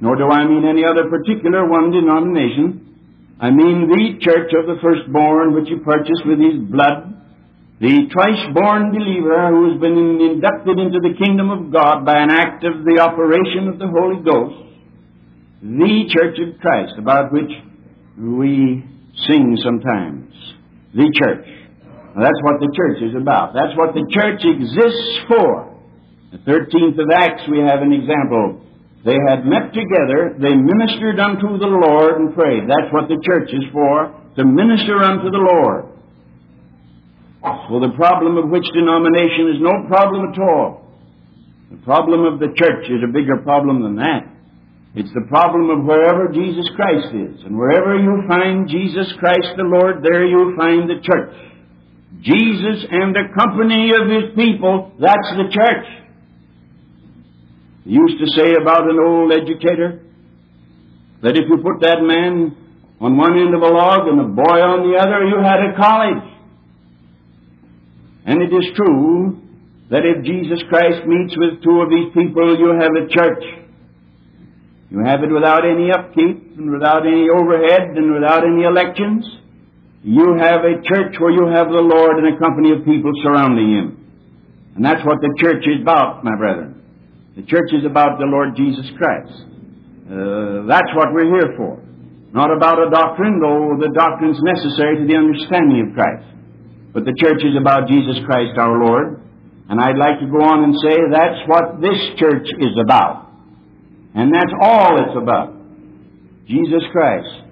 nor 0.00 0.16
do 0.16 0.32
I 0.32 0.48
mean 0.48 0.64
any 0.64 0.80
other 0.80 1.12
particular 1.12 1.68
one 1.68 1.92
denomination, 1.92 3.36
I 3.38 3.50
mean 3.50 3.86
the 3.92 4.16
church 4.24 4.48
of 4.56 4.64
the 4.64 4.80
firstborn 4.80 5.52
which 5.52 5.68
he 5.68 5.76
purchased 5.76 6.24
with 6.24 6.40
his 6.40 6.56
blood, 6.56 7.12
the 7.84 8.08
twice-born 8.08 8.96
believer 8.96 9.52
who 9.52 9.68
has 9.68 9.76
been 9.76 10.16
inducted 10.24 10.80
into 10.80 11.04
the 11.04 11.12
kingdom 11.20 11.52
of 11.52 11.68
God 11.70 12.06
by 12.06 12.16
an 12.16 12.30
act 12.30 12.64
of 12.64 12.88
the 12.88 12.96
operation 12.96 13.68
of 13.68 13.78
the 13.78 13.92
Holy 13.92 14.24
Ghost, 14.24 14.73
the 15.64 16.04
church 16.12 16.36
of 16.44 16.60
Christ, 16.60 16.94
about 16.98 17.32
which 17.32 17.50
we 18.20 18.84
sing 19.26 19.56
sometimes. 19.64 20.28
The 20.92 21.08
church. 21.10 21.48
Now, 22.14 22.22
that's 22.22 22.42
what 22.44 22.60
the 22.60 22.70
church 22.70 23.02
is 23.02 23.16
about. 23.16 23.54
That's 23.54 23.74
what 23.76 23.94
the 23.94 24.06
church 24.12 24.44
exists 24.44 25.24
for. 25.26 25.72
The 26.30 26.38
13th 26.38 27.00
of 27.00 27.08
Acts, 27.10 27.42
we 27.48 27.58
have 27.58 27.82
an 27.82 27.92
example 27.92 28.64
they 29.04 29.20
had 29.28 29.44
met 29.44 29.76
together, 29.76 30.32
they 30.40 30.56
ministered 30.56 31.20
unto 31.20 31.60
the 31.60 31.68
Lord 31.68 32.24
and 32.24 32.34
prayed. 32.34 32.64
That's 32.64 32.88
what 32.88 33.04
the 33.06 33.20
church 33.20 33.52
is 33.52 33.68
for, 33.70 34.08
to 34.36 34.44
minister 34.44 34.96
unto 34.96 35.28
the 35.28 35.44
Lord. 35.44 35.92
Well, 37.68 37.84
the 37.84 37.92
problem 37.96 38.38
of 38.38 38.48
which 38.48 38.64
denomination 38.72 39.52
is 39.52 39.60
no 39.60 39.84
problem 39.88 40.32
at 40.32 40.40
all. 40.40 40.88
The 41.70 41.76
problem 41.84 42.24
of 42.24 42.40
the 42.40 42.48
church 42.56 42.88
is 42.88 43.04
a 43.04 43.12
bigger 43.12 43.36
problem 43.44 43.82
than 43.82 43.96
that. 43.96 44.24
It's 44.94 45.12
the 45.12 45.26
problem 45.28 45.70
of 45.70 45.84
wherever 45.84 46.28
Jesus 46.30 46.70
Christ 46.76 47.10
is. 47.10 47.42
And 47.44 47.58
wherever 47.58 47.98
you 47.98 48.22
find 48.28 48.68
Jesus 48.68 49.12
Christ 49.18 49.58
the 49.58 49.66
Lord, 49.66 50.04
there 50.04 50.24
you'll 50.24 50.54
find 50.56 50.88
the 50.88 51.02
church. 51.02 51.34
Jesus 52.22 52.86
and 52.90 53.14
the 53.14 53.26
company 53.34 53.90
of 53.90 54.06
his 54.06 54.30
people, 54.38 54.94
that's 55.00 55.30
the 55.34 55.50
church. 55.50 55.86
They 57.84 57.92
used 57.92 58.22
to 58.22 58.26
say 58.38 58.54
about 58.54 58.88
an 58.88 58.98
old 59.04 59.32
educator 59.32 60.00
that 61.22 61.36
if 61.36 61.44
you 61.48 61.58
put 61.58 61.82
that 61.82 61.98
man 62.00 62.56
on 63.00 63.16
one 63.16 63.36
end 63.36 63.52
of 63.52 63.62
a 63.62 63.66
log 63.66 64.06
and 64.06 64.20
a 64.20 64.30
boy 64.30 64.58
on 64.62 64.86
the 64.86 64.96
other, 64.96 65.26
you 65.26 65.42
had 65.42 65.58
a 65.58 65.76
college. 65.76 66.22
And 68.26 68.42
it 68.42 68.54
is 68.54 68.70
true 68.76 69.42
that 69.90 70.06
if 70.06 70.24
Jesus 70.24 70.62
Christ 70.68 71.04
meets 71.04 71.34
with 71.36 71.62
two 71.64 71.82
of 71.82 71.90
these 71.90 72.14
people, 72.14 72.56
you 72.56 72.78
have 72.78 72.94
a 72.94 73.08
church. 73.10 73.63
You 74.94 75.02
have 75.02 75.26
it 75.26 75.32
without 75.34 75.66
any 75.66 75.90
upkeep 75.90 76.54
and 76.54 76.70
without 76.70 77.02
any 77.02 77.26
overhead 77.26 77.98
and 77.98 78.14
without 78.14 78.46
any 78.46 78.62
elections. 78.62 79.26
You 80.06 80.38
have 80.38 80.62
a 80.62 80.78
church 80.86 81.18
where 81.18 81.34
you 81.34 81.50
have 81.50 81.66
the 81.66 81.82
Lord 81.82 82.22
and 82.22 82.30
a 82.30 82.38
company 82.38 82.70
of 82.70 82.86
people 82.86 83.10
surrounding 83.26 83.74
Him. 83.74 83.86
And 84.78 84.86
that's 84.86 85.02
what 85.02 85.18
the 85.18 85.34
church 85.42 85.66
is 85.66 85.82
about, 85.82 86.22
my 86.22 86.38
brethren. 86.38 86.78
The 87.34 87.42
church 87.42 87.74
is 87.74 87.82
about 87.82 88.22
the 88.22 88.30
Lord 88.30 88.54
Jesus 88.54 88.86
Christ. 88.94 89.34
Uh, 90.06 90.70
that's 90.70 90.94
what 90.94 91.10
we're 91.10 91.26
here 91.26 91.58
for. 91.58 91.82
Not 92.30 92.54
about 92.54 92.78
a 92.78 92.86
doctrine, 92.86 93.42
though 93.42 93.74
the 93.74 93.90
doctrine's 93.90 94.38
necessary 94.46 95.02
to 95.02 95.04
the 95.10 95.18
understanding 95.18 95.90
of 95.90 95.98
Christ. 95.98 96.30
But 96.94 97.02
the 97.02 97.18
church 97.18 97.42
is 97.42 97.58
about 97.58 97.90
Jesus 97.90 98.22
Christ 98.30 98.54
our 98.62 98.78
Lord. 98.78 99.18
And 99.66 99.82
I'd 99.82 99.98
like 99.98 100.22
to 100.22 100.30
go 100.30 100.38
on 100.38 100.62
and 100.62 100.74
say 100.78 100.94
that's 101.10 101.42
what 101.50 101.82
this 101.82 101.98
church 102.14 102.46
is 102.62 102.78
about. 102.78 103.23
And 104.14 104.32
that's 104.32 104.52
all 104.60 104.98
it's 105.02 105.16
about. 105.20 105.52
Jesus 106.46 106.82
Christ. 106.92 107.42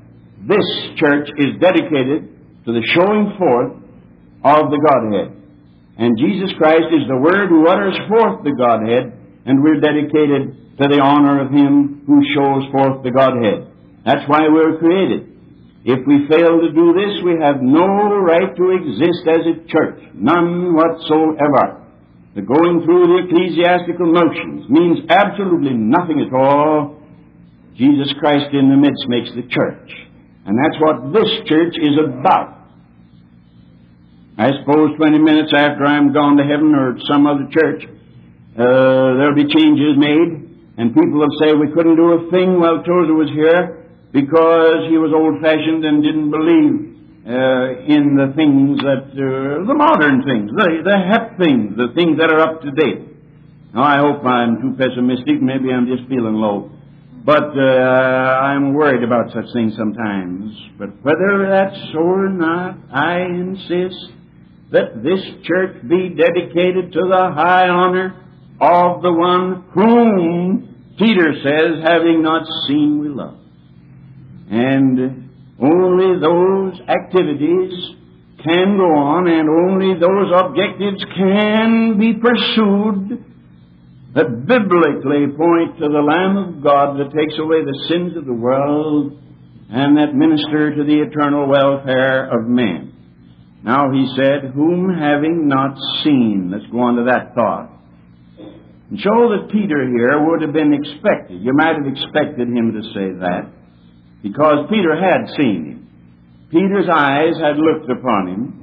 This 0.46 0.66
church 0.96 1.29
is 1.38 1.59
dedicated 1.61 2.31
to 2.66 2.72
the 2.72 2.83
showing 2.94 3.35
forth 3.38 3.72
of 4.44 4.70
the 4.70 4.79
Godhead. 4.79 5.38
And 5.98 6.18
Jesus 6.18 6.51
Christ 6.59 6.88
is 6.90 7.07
the 7.09 7.18
Word 7.18 7.48
who 7.48 7.68
utters 7.68 7.98
forth 8.09 8.44
the 8.44 8.55
Godhead, 8.57 9.12
and 9.44 9.62
we're 9.62 9.81
dedicated 9.81 10.79
to 10.79 10.88
the 10.88 11.01
honor 11.03 11.44
of 11.44 11.51
Him 11.51 12.03
who 12.07 12.22
shows 12.35 12.70
forth 12.72 13.03
the 13.03 13.11
Godhead. 13.11 13.68
That's 14.05 14.27
why 14.29 14.48
we're 14.48 14.79
created. 14.79 15.29
If 15.85 16.07
we 16.07 16.27
fail 16.31 16.62
to 16.62 16.70
do 16.70 16.94
this, 16.94 17.22
we 17.25 17.42
have 17.42 17.61
no 17.61 18.14
right 18.22 18.55
to 18.55 18.70
exist 18.70 19.27
as 19.27 19.42
a 19.51 19.66
church. 19.66 19.98
None 20.14 20.75
whatsoever. 20.75 21.82
The 22.35 22.40
going 22.40 22.81
through 22.85 23.12
the 23.12 23.29
ecclesiastical 23.29 24.09
motions 24.09 24.64
means 24.71 25.05
absolutely 25.11 25.77
nothing 25.77 26.25
at 26.25 26.33
all. 26.33 26.97
Jesus 27.77 28.09
Christ 28.21 28.49
in 28.57 28.73
the 28.73 28.77
midst 28.77 29.05
makes 29.09 29.29
the 29.37 29.45
church. 29.53 29.88
And 30.47 30.57
that's 30.57 30.81
what 30.81 31.12
this 31.12 31.29
church 31.45 31.77
is 31.77 31.92
about. 32.01 32.57
I 34.38 34.49
suppose 34.61 34.97
20 34.97 35.18
minutes 35.18 35.53
after 35.55 35.85
I'm 35.85 36.12
gone 36.12 36.37
to 36.38 36.45
heaven 36.45 36.73
or 36.75 36.97
some 37.05 37.27
other 37.27 37.47
church, 37.53 37.85
uh, 37.85 39.21
there'll 39.21 39.37
be 39.37 39.45
changes 39.53 39.92
made, 40.01 40.49
and 40.81 40.95
people 40.97 41.21
will 41.21 41.37
say 41.37 41.53
we 41.53 41.71
couldn't 41.73 41.97
do 41.97 42.16
a 42.16 42.31
thing 42.33 42.59
while 42.59 42.81
Tozer 42.81 43.12
was 43.12 43.29
here 43.37 43.85
because 44.12 44.88
he 44.88 44.97
was 44.97 45.12
old-fashioned 45.12 45.85
and 45.85 46.03
didn't 46.03 46.31
believe 46.31 46.91
uh, 47.24 47.87
in 47.87 48.16
the 48.18 48.32
things 48.35 48.80
that, 48.82 49.14
uh, 49.14 49.62
the 49.66 49.74
modern 49.74 50.24
things, 50.26 50.50
the, 50.50 50.82
the 50.82 50.98
hep 50.98 51.38
things, 51.38 51.76
the 51.76 51.94
things 51.94 52.18
that 52.18 52.30
are 52.30 52.40
up 52.40 52.62
to 52.62 52.70
date. 52.72 53.06
Now, 53.74 53.85
I 53.85 53.98
hope 53.98 54.24
I'm 54.24 54.61
too 54.61 54.76
pessimistic. 54.76 55.40
Maybe 55.40 55.72
I'm 55.72 55.87
just 55.87 56.08
feeling 56.08 56.35
low. 56.35 56.70
But 57.24 57.56
uh, 57.56 57.62
I'm 57.62 58.74
worried 58.74 59.04
about 59.04 59.32
such 59.32 59.46
things 59.54 59.74
sometimes. 59.76 60.52
But 60.76 61.00
whether 61.02 61.48
that's 61.48 61.78
so 61.92 62.00
or 62.00 62.28
not, 62.28 62.76
I 62.92 63.20
insist 63.20 64.11
that 64.72 65.02
this 65.04 65.20
church 65.44 65.88
be 65.88 66.11
dedicated 66.11 66.92
to 66.92 67.00
the 67.08 67.30
high 67.37 67.68
honor 67.68 68.18
of 68.61 69.02
the 69.02 69.12
one 69.12 69.64
whom 69.72 70.94
Peter 70.98 71.32
says, 71.42 71.85
having 71.85 72.22
not 72.22 72.46
seen, 72.66 72.98
we 73.00 73.08
love. 73.08 73.38
And 74.50 75.21
only 75.60 76.20
those 76.20 76.80
activities 76.88 77.72
can 78.42 78.76
go 78.76 78.90
on 78.90 79.28
and 79.28 79.48
only 79.48 79.94
those 79.94 80.32
objectives 80.34 81.04
can 81.14 81.98
be 81.98 82.14
pursued 82.14 83.24
that 84.14 84.46
biblically 84.46 85.30
point 85.36 85.78
to 85.78 85.88
the 85.88 86.02
Lamb 86.04 86.36
of 86.36 86.62
God 86.62 86.98
that 86.98 87.14
takes 87.16 87.38
away 87.38 87.64
the 87.64 87.86
sins 87.88 88.16
of 88.16 88.26
the 88.26 88.34
world 88.34 89.16
and 89.70 89.96
that 89.96 90.14
minister 90.14 90.74
to 90.74 90.84
the 90.84 91.00
eternal 91.00 91.48
welfare 91.48 92.28
of 92.28 92.46
men. 92.46 92.92
Now 93.64 93.90
he 93.92 94.04
said, 94.16 94.52
whom 94.52 94.92
having 94.92 95.48
not 95.48 95.78
seen, 96.04 96.50
let's 96.52 96.66
go 96.70 96.80
on 96.80 96.96
to 96.96 97.04
that 97.04 97.34
thought. 97.34 97.70
And 98.90 99.00
show 99.00 99.32
that 99.32 99.48
Peter 99.50 99.88
here 99.88 100.20
would 100.28 100.42
have 100.42 100.52
been 100.52 100.74
expected. 100.74 101.40
You 101.40 101.54
might 101.54 101.76
have 101.76 101.86
expected 101.86 102.48
him 102.48 102.74
to 102.74 102.82
say 102.92 103.16
that 103.22 103.62
because 104.22 104.66
Peter 104.70 104.94
had 104.96 105.28
seen 105.37 105.64
him. 105.66 105.82
Peter's 106.50 106.88
eyes 106.90 107.35
had 107.40 107.56
looked 107.56 107.90
upon 107.90 108.28
him. 108.28 108.58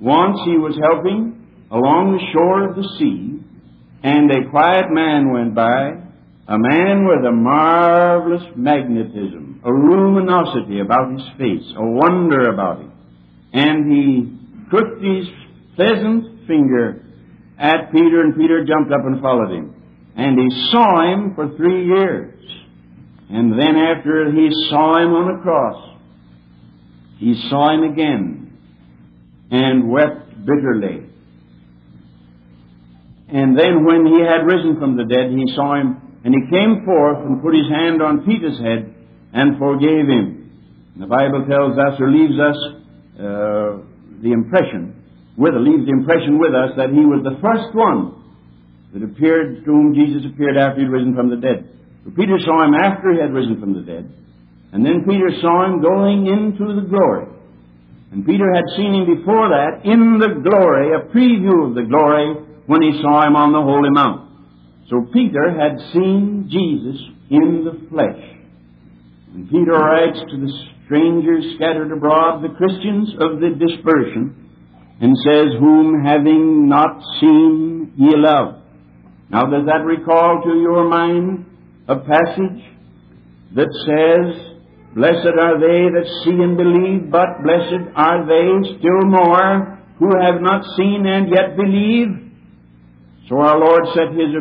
Once 0.00 0.38
he 0.44 0.56
was 0.58 0.78
helping 0.82 1.46
along 1.70 2.12
the 2.12 2.26
shore 2.32 2.68
of 2.68 2.76
the 2.76 2.88
sea, 2.98 3.40
and 4.02 4.30
a 4.30 4.50
quiet 4.50 4.86
man 4.90 5.32
went 5.32 5.54
by, 5.54 5.90
a 6.48 6.58
man 6.58 7.06
with 7.06 7.26
a 7.26 7.32
marvelous 7.32 8.44
magnetism, 8.56 9.60
a 9.64 9.68
luminosity 9.68 10.80
about 10.80 11.12
his 11.12 11.26
face, 11.36 11.66
a 11.76 11.84
wonder 11.84 12.50
about 12.52 12.80
him. 12.80 12.92
And 13.52 13.92
he 13.92 14.70
crooked 14.70 15.02
his 15.02 15.26
pleasant 15.76 16.46
finger 16.46 17.04
at 17.58 17.92
Peter, 17.92 18.22
and 18.22 18.36
Peter 18.36 18.64
jumped 18.64 18.92
up 18.92 19.04
and 19.04 19.20
followed 19.20 19.50
him. 19.50 19.74
And 20.16 20.38
he 20.38 20.70
saw 20.70 21.12
him 21.12 21.34
for 21.34 21.54
three 21.56 21.86
years. 21.86 22.34
And 23.30 23.52
then 23.52 23.76
after 23.76 24.32
he 24.32 24.48
saw 24.70 24.96
him 24.96 25.12
on 25.12 25.36
the 25.36 25.42
cross, 25.42 25.98
he 27.18 27.34
saw 27.50 27.74
him 27.74 27.92
again 27.92 28.56
and 29.50 29.90
wept 29.90 30.46
bitterly. 30.46 31.04
And 33.28 33.58
then 33.58 33.84
when 33.84 34.06
he 34.06 34.24
had 34.24 34.48
risen 34.48 34.80
from 34.80 34.96
the 34.96 35.04
dead, 35.04 35.28
he 35.30 35.44
saw 35.54 35.76
him, 35.76 36.00
and 36.24 36.32
he 36.32 36.40
came 36.48 36.84
forth 36.86 37.26
and 37.26 37.42
put 37.42 37.54
his 37.54 37.68
hand 37.68 38.00
on 38.00 38.24
Peter's 38.24 38.58
head 38.58 38.94
and 39.34 39.58
forgave 39.58 40.08
him. 40.08 40.48
And 40.94 41.02
the 41.02 41.06
Bible 41.06 41.44
tells 41.44 41.76
us, 41.76 42.00
or 42.00 42.10
leaves 42.10 42.40
us, 42.40 42.56
uh, 43.20 43.84
the 44.24 44.32
impression, 44.32 45.04
with 45.36 45.52
leaves 45.54 45.84
the 45.84 45.92
impression 45.92 46.38
with 46.38 46.54
us 46.54 46.72
that 46.80 46.88
he 46.88 47.04
was 47.04 47.20
the 47.22 47.36
first 47.44 47.74
one 47.76 48.16
that 48.94 49.04
appeared 49.04 49.64
to 49.64 49.70
whom 49.70 49.94
Jesus 49.94 50.24
appeared 50.24 50.56
after 50.56 50.80
he 50.80 50.84
had 50.84 50.92
risen 50.92 51.14
from 51.14 51.28
the 51.28 51.36
dead. 51.36 51.77
Peter 52.14 52.38
saw 52.44 52.64
him 52.64 52.74
after 52.74 53.12
he 53.12 53.20
had 53.20 53.32
risen 53.32 53.60
from 53.60 53.74
the 53.74 53.82
dead, 53.82 54.10
and 54.72 54.84
then 54.84 55.04
Peter 55.08 55.30
saw 55.40 55.66
him 55.66 55.82
going 55.82 56.26
into 56.26 56.74
the 56.80 56.86
glory. 56.88 57.26
And 58.12 58.24
Peter 58.24 58.48
had 58.54 58.64
seen 58.76 58.94
him 58.94 59.16
before 59.18 59.48
that 59.48 59.84
in 59.84 60.18
the 60.18 60.40
glory, 60.40 60.94
a 60.96 61.04
preview 61.12 61.68
of 61.68 61.74
the 61.74 61.84
glory 61.88 62.34
when 62.66 62.82
he 62.82 63.00
saw 63.02 63.26
him 63.26 63.36
on 63.36 63.52
the 63.52 63.60
holy 63.60 63.90
mount. 63.90 64.28
So 64.88 65.06
Peter 65.12 65.52
had 65.52 65.76
seen 65.92 66.48
Jesus 66.48 67.00
in 67.28 67.64
the 67.64 67.88
flesh. 67.90 68.38
And 69.34 69.50
Peter 69.50 69.72
writes 69.72 70.18
to 70.30 70.36
the 70.40 70.52
strangers 70.86 71.44
scattered 71.56 71.92
abroad, 71.92 72.42
the 72.42 72.56
Christians 72.56 73.12
of 73.20 73.40
the 73.40 73.52
dispersion, 73.60 74.48
and 75.00 75.14
says, 75.24 75.52
Whom 75.60 76.02
having 76.02 76.68
not 76.68 77.02
seen 77.20 77.92
ye 77.96 78.16
love. 78.16 78.62
Now 79.28 79.44
does 79.44 79.66
that 79.66 79.84
recall 79.84 80.40
to 80.42 80.58
your 80.58 80.88
mind 80.88 81.44
a 81.88 81.96
passage 81.96 82.62
that 83.54 83.72
says, 83.88 84.48
Blessed 84.94 85.36
are 85.40 85.60
they 85.60 85.88
that 85.94 86.08
see 86.24 86.36
and 86.36 86.56
believe, 86.56 87.10
but 87.10 87.42
blessed 87.44 87.92
are 87.94 88.24
they 88.24 88.78
still 88.78 89.04
more 89.04 89.78
who 89.98 90.08
have 90.20 90.40
not 90.40 90.64
seen 90.76 91.04
and 91.06 91.28
yet 91.28 91.56
believe. 91.56 92.08
So 93.28 93.40
our 93.40 93.58
Lord 93.58 93.84
set 93.94 94.12
His 94.12 94.32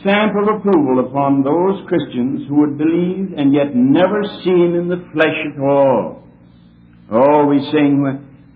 stamp 0.00 0.32
of 0.36 0.56
approval 0.56 1.04
upon 1.06 1.42
those 1.42 1.86
Christians 1.88 2.48
who 2.48 2.60
would 2.60 2.78
believe 2.78 3.36
and 3.36 3.52
yet 3.52 3.74
never 3.74 4.22
seen 4.44 4.74
in 4.74 4.88
the 4.88 5.04
flesh 5.12 5.38
at 5.52 5.60
all. 5.60 6.24
Oh, 7.10 7.46
we 7.46 7.60
sing, 7.70 8.00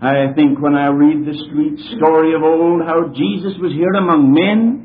I 0.01 0.33
think 0.33 0.59
when 0.59 0.75
I 0.75 0.87
read 0.87 1.25
the 1.25 1.37
sweet 1.51 1.77
story 1.97 2.33
of 2.33 2.41
old, 2.41 2.81
how 2.81 3.13
Jesus 3.13 3.53
was 3.61 3.73
here 3.73 3.93
among 3.93 4.33
men, 4.33 4.78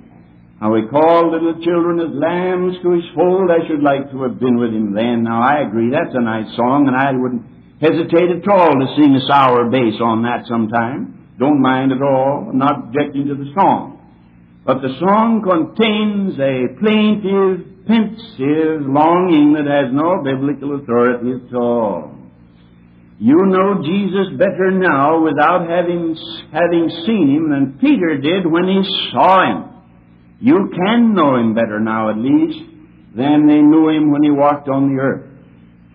how 0.65 0.73
he 0.77 0.89
called 0.89 1.29
little 1.29 1.61
children 1.61 2.01
as 2.01 2.09
lambs 2.17 2.81
to 2.81 2.97
his 2.97 3.05
fold. 3.13 3.53
I 3.53 3.69
should 3.69 3.85
like 3.85 4.09
to 4.17 4.23
have 4.25 4.41
been 4.41 4.57
with 4.57 4.73
him 4.73 4.97
then. 4.97 5.21
Now, 5.21 5.45
I 5.45 5.61
agree, 5.61 5.93
that's 5.93 6.17
a 6.17 6.25
nice 6.25 6.49
song, 6.57 6.89
and 6.89 6.97
I 6.97 7.13
wouldn't 7.13 7.45
hesitate 7.85 8.33
at 8.33 8.49
all 8.49 8.73
to 8.73 8.87
sing 8.97 9.13
a 9.13 9.21
sour 9.29 9.69
bass 9.69 10.01
on 10.01 10.25
that 10.25 10.49
sometime. 10.49 11.37
Don't 11.37 11.61
mind 11.61 11.93
at 11.93 12.01
all. 12.01 12.49
I'm 12.49 12.57
not 12.57 12.89
objecting 12.89 13.29
to 13.29 13.37
the 13.37 13.53
song. 13.53 14.01
But 14.65 14.81
the 14.81 14.97
song 15.05 15.45
contains 15.45 16.41
a 16.41 16.73
plaintive, 16.81 17.85
pensive 17.85 18.89
longing 18.89 19.61
that 19.61 19.69
has 19.69 19.93
no 19.93 20.25
biblical 20.25 20.81
authority 20.81 21.45
at 21.45 21.53
all. 21.53 22.17
You 23.21 23.37
know 23.53 23.85
Jesus 23.85 24.33
better 24.41 24.73
now 24.73 25.21
without 25.21 25.69
having, 25.69 26.17
having 26.57 26.89
seen 27.05 27.37
him 27.37 27.53
than 27.53 27.77
Peter 27.85 28.17
did 28.17 28.49
when 28.49 28.65
he 28.65 28.81
saw 29.13 29.45
him. 29.45 29.74
You 30.45 30.69
can 30.77 31.15
know 31.15 31.37
him 31.37 31.55
better 31.55 31.81
now, 31.81 32.11
at 32.11 32.19
least, 32.19 32.61
than 33.17 33.49
they 33.49 33.65
knew 33.65 33.89
him 33.89 34.13
when 34.13 34.23
he 34.23 34.31
walked 34.31 34.69
on 34.69 34.93
the 34.93 35.01
earth. 35.01 35.25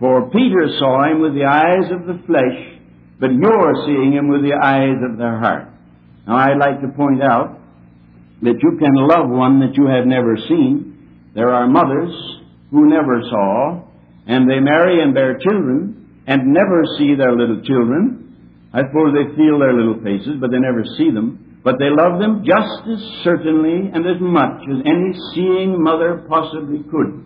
For 0.00 0.28
Peter 0.30 0.66
saw 0.76 1.06
him 1.06 1.22
with 1.22 1.34
the 1.34 1.46
eyes 1.46 1.86
of 1.94 2.10
the 2.10 2.18
flesh, 2.26 2.58
but 3.20 3.30
you're 3.30 3.74
seeing 3.86 4.10
him 4.10 4.26
with 4.26 4.42
the 4.42 4.58
eyes 4.58 4.98
of 5.08 5.18
the 5.18 5.38
heart. 5.38 5.68
Now, 6.26 6.34
I'd 6.34 6.58
like 6.58 6.80
to 6.82 6.88
point 6.98 7.22
out 7.22 7.60
that 8.42 8.58
you 8.58 8.76
can 8.76 8.94
love 8.96 9.30
one 9.30 9.60
that 9.60 9.76
you 9.78 9.86
have 9.86 10.06
never 10.10 10.34
seen. 10.48 11.30
There 11.32 11.54
are 11.54 11.68
mothers 11.68 12.10
who 12.72 12.90
never 12.90 13.22
saw, 13.30 13.86
and 14.26 14.50
they 14.50 14.58
marry 14.58 15.00
and 15.00 15.14
bear 15.14 15.38
children, 15.38 16.22
and 16.26 16.52
never 16.52 16.82
see 16.98 17.14
their 17.14 17.36
little 17.36 17.62
children. 17.62 18.34
I 18.74 18.82
suppose 18.82 19.14
they 19.14 19.30
feel 19.36 19.60
their 19.60 19.74
little 19.74 20.02
faces, 20.02 20.40
but 20.40 20.50
they 20.50 20.58
never 20.58 20.82
see 20.98 21.12
them. 21.14 21.49
But 21.62 21.76
they 21.78 21.90
love 21.90 22.18
them 22.18 22.42
just 22.44 22.88
as 22.88 23.00
certainly 23.22 23.90
and 23.92 24.06
as 24.06 24.20
much 24.20 24.64
as 24.64 24.80
any 24.86 25.12
seeing 25.34 25.82
mother 25.82 26.24
possibly 26.28 26.82
could. 26.90 27.24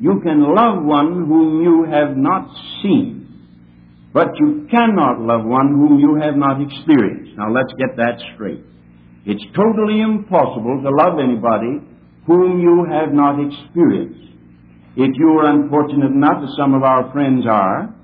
You 0.00 0.20
can 0.22 0.42
love 0.42 0.82
one 0.82 1.26
whom 1.26 1.62
you 1.62 1.84
have 1.90 2.16
not 2.16 2.50
seen, 2.82 3.26
but 4.12 4.28
you 4.38 4.66
cannot 4.70 5.20
love 5.20 5.44
one 5.44 5.68
whom 5.68 5.98
you 5.98 6.18
have 6.22 6.36
not 6.36 6.60
experienced. 6.60 7.36
Now 7.36 7.52
let's 7.52 7.72
get 7.78 7.96
that 7.96 8.18
straight. 8.34 8.62
It's 9.26 9.44
totally 9.54 10.00
impossible 10.00 10.82
to 10.82 10.90
love 10.90 11.18
anybody 11.22 11.82
whom 12.26 12.60
you 12.60 12.86
have 12.90 13.12
not 13.12 13.38
experienced. 13.38 14.26
If 14.96 15.14
you 15.14 15.38
are 15.38 15.50
unfortunate 15.50 16.10
enough, 16.10 16.42
as 16.42 16.56
some 16.56 16.74
of 16.74 16.82
our 16.82 17.12
friends 17.12 17.44
are, 17.48 17.94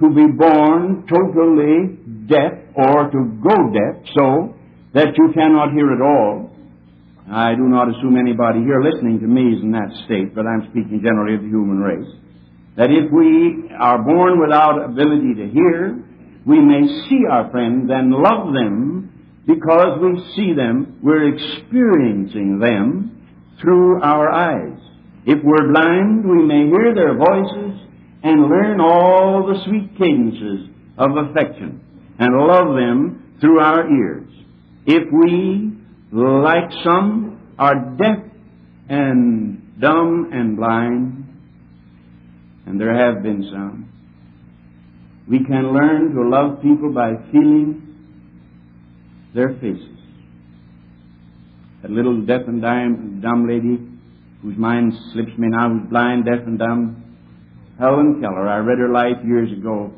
to 0.00 0.08
be 0.10 0.26
born 0.26 1.06
totally 1.06 1.98
deaf 2.26 2.52
or 2.74 3.10
to 3.10 3.38
go 3.42 3.54
deaf 3.70 4.02
so 4.16 4.54
that 4.94 5.16
you 5.16 5.32
cannot 5.34 5.72
hear 5.72 5.92
at 5.92 6.00
all. 6.00 6.50
I 7.30 7.54
do 7.54 7.64
not 7.64 7.88
assume 7.88 8.16
anybody 8.16 8.60
here 8.60 8.82
listening 8.82 9.20
to 9.20 9.26
me 9.26 9.56
is 9.56 9.62
in 9.62 9.72
that 9.72 9.90
state, 10.04 10.34
but 10.34 10.46
I'm 10.46 10.68
speaking 10.70 11.00
generally 11.02 11.36
of 11.36 11.42
the 11.42 11.48
human 11.48 11.78
race. 11.78 12.12
That 12.76 12.90
if 12.90 13.10
we 13.12 13.72
are 13.78 13.98
born 13.98 14.40
without 14.40 14.84
ability 14.84 15.34
to 15.40 15.48
hear, 15.48 16.02
we 16.44 16.60
may 16.60 16.86
see 17.08 17.24
our 17.30 17.50
friends 17.50 17.90
and 17.92 18.10
love 18.10 18.52
them 18.52 19.12
because 19.46 19.98
we 20.00 20.18
see 20.36 20.52
them, 20.52 20.98
we're 21.02 21.34
experiencing 21.34 22.58
them 22.58 23.26
through 23.60 24.02
our 24.02 24.30
eyes. 24.30 24.78
If 25.24 25.38
we're 25.42 25.72
blind, 25.72 26.24
we 26.28 26.42
may 26.44 26.66
hear 26.66 26.94
their 26.94 27.16
voices 27.16 27.80
and 28.22 28.50
learn 28.50 28.80
all 28.80 29.46
the 29.46 29.62
sweet 29.64 29.96
cadences 29.96 30.68
of 30.98 31.10
affection 31.16 31.80
and 32.18 32.46
love 32.46 32.74
them 32.74 33.36
through 33.40 33.60
our 33.60 33.88
ears. 33.88 34.28
If 34.86 35.12
we, 35.12 35.72
like 36.12 36.70
some, 36.84 37.54
are 37.58 37.96
deaf 37.96 38.18
and 38.88 39.80
dumb 39.80 40.30
and 40.32 40.56
blind, 40.56 41.24
and 42.66 42.80
there 42.80 42.94
have 42.94 43.22
been 43.22 43.48
some, 43.52 43.88
we 45.28 45.38
can 45.44 45.72
learn 45.72 46.14
to 46.14 46.28
love 46.28 46.62
people 46.62 46.92
by 46.92 47.12
feeling 47.30 47.82
their 49.34 49.54
faces. 49.54 49.88
That 51.82 51.90
little 51.90 52.20
deaf 52.22 52.42
and 52.46 52.60
dumb 53.22 53.48
lady 53.48 53.78
whose 54.42 54.56
mind 54.56 54.92
slips 55.12 55.36
me 55.38 55.48
now, 55.48 55.70
who's 55.70 55.88
blind, 55.88 56.24
deaf, 56.24 56.46
and 56.46 56.58
dumb, 56.58 57.02
Helen 57.78 58.20
Keller. 58.20 58.48
I 58.48 58.58
read 58.58 58.78
her 58.78 58.90
life 58.90 59.24
years 59.24 59.50
ago 59.52 59.92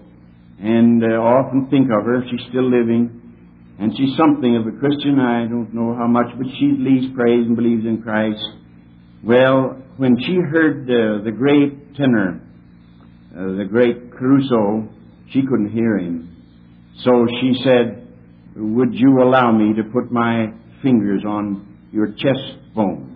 and 0.60 1.02
uh, 1.02 1.16
often 1.16 1.68
think 1.70 1.88
of 1.90 2.04
her. 2.04 2.22
She's 2.30 2.46
still 2.48 2.70
living. 2.70 3.20
And 3.78 3.92
she's 3.96 4.16
something 4.16 4.56
of 4.56 4.66
a 4.66 4.78
Christian. 4.78 5.18
I 5.18 5.46
don't 5.48 5.74
know 5.74 5.94
how 5.94 6.06
much, 6.06 6.26
but 6.36 6.46
she 6.58 6.70
at 6.74 6.80
least 6.80 7.14
prays 7.14 7.46
and 7.46 7.56
believes 7.56 7.84
in 7.84 8.02
Christ. 8.02 8.42
Well, 9.22 9.82
when 9.96 10.16
she 10.20 10.34
heard 10.34 10.84
uh, 10.84 11.24
the 11.24 11.32
great 11.32 11.96
tenor, 11.96 12.40
uh, 13.32 13.56
the 13.56 13.64
great 13.64 14.12
Caruso, 14.12 14.88
she 15.30 15.42
couldn't 15.42 15.72
hear 15.72 15.98
him. 15.98 16.30
So 17.02 17.26
she 17.40 17.54
said, 17.64 18.06
Would 18.56 18.94
you 18.94 19.22
allow 19.22 19.50
me 19.50 19.74
to 19.74 19.82
put 19.82 20.12
my 20.12 20.52
fingers 20.82 21.24
on 21.26 21.88
your 21.90 22.08
chest 22.12 22.74
bones? 22.74 23.10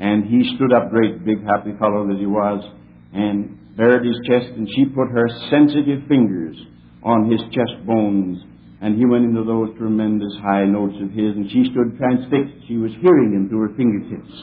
And 0.00 0.24
he 0.24 0.56
stood 0.56 0.72
up, 0.72 0.90
great 0.90 1.24
big 1.24 1.44
happy 1.44 1.72
fellow 1.78 2.06
that 2.08 2.16
he 2.18 2.26
was, 2.26 2.64
and 3.12 3.76
bared 3.76 4.04
his 4.04 4.16
chest, 4.26 4.46
and 4.56 4.68
she 4.74 4.86
put 4.86 5.08
her 5.08 5.28
sensitive 5.50 6.06
fingers 6.08 6.56
on 7.02 7.30
his 7.30 7.40
chest 7.52 7.84
bones, 7.86 8.38
and 8.84 9.00
he 9.00 9.08
went 9.08 9.24
into 9.24 9.48
those 9.48 9.72
tremendous 9.80 10.36
high 10.44 10.68
notes 10.68 11.00
of 11.00 11.08
his, 11.08 11.32
and 11.32 11.48
she 11.48 11.64
stood 11.72 11.96
transfixed. 11.96 12.68
She 12.68 12.76
was 12.76 12.92
hearing 13.00 13.32
him 13.32 13.48
through 13.48 13.72
her 13.72 13.74
fingertips. 13.80 14.36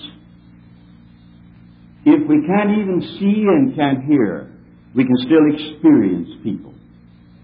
If 2.09 2.25
we 2.25 2.41
can't 2.49 2.73
even 2.73 3.05
see 3.21 3.45
and 3.45 3.77
can't 3.77 4.01
hear, 4.09 4.49
we 4.97 5.05
can 5.05 5.13
still 5.29 5.45
experience 5.45 6.41
people. 6.41 6.73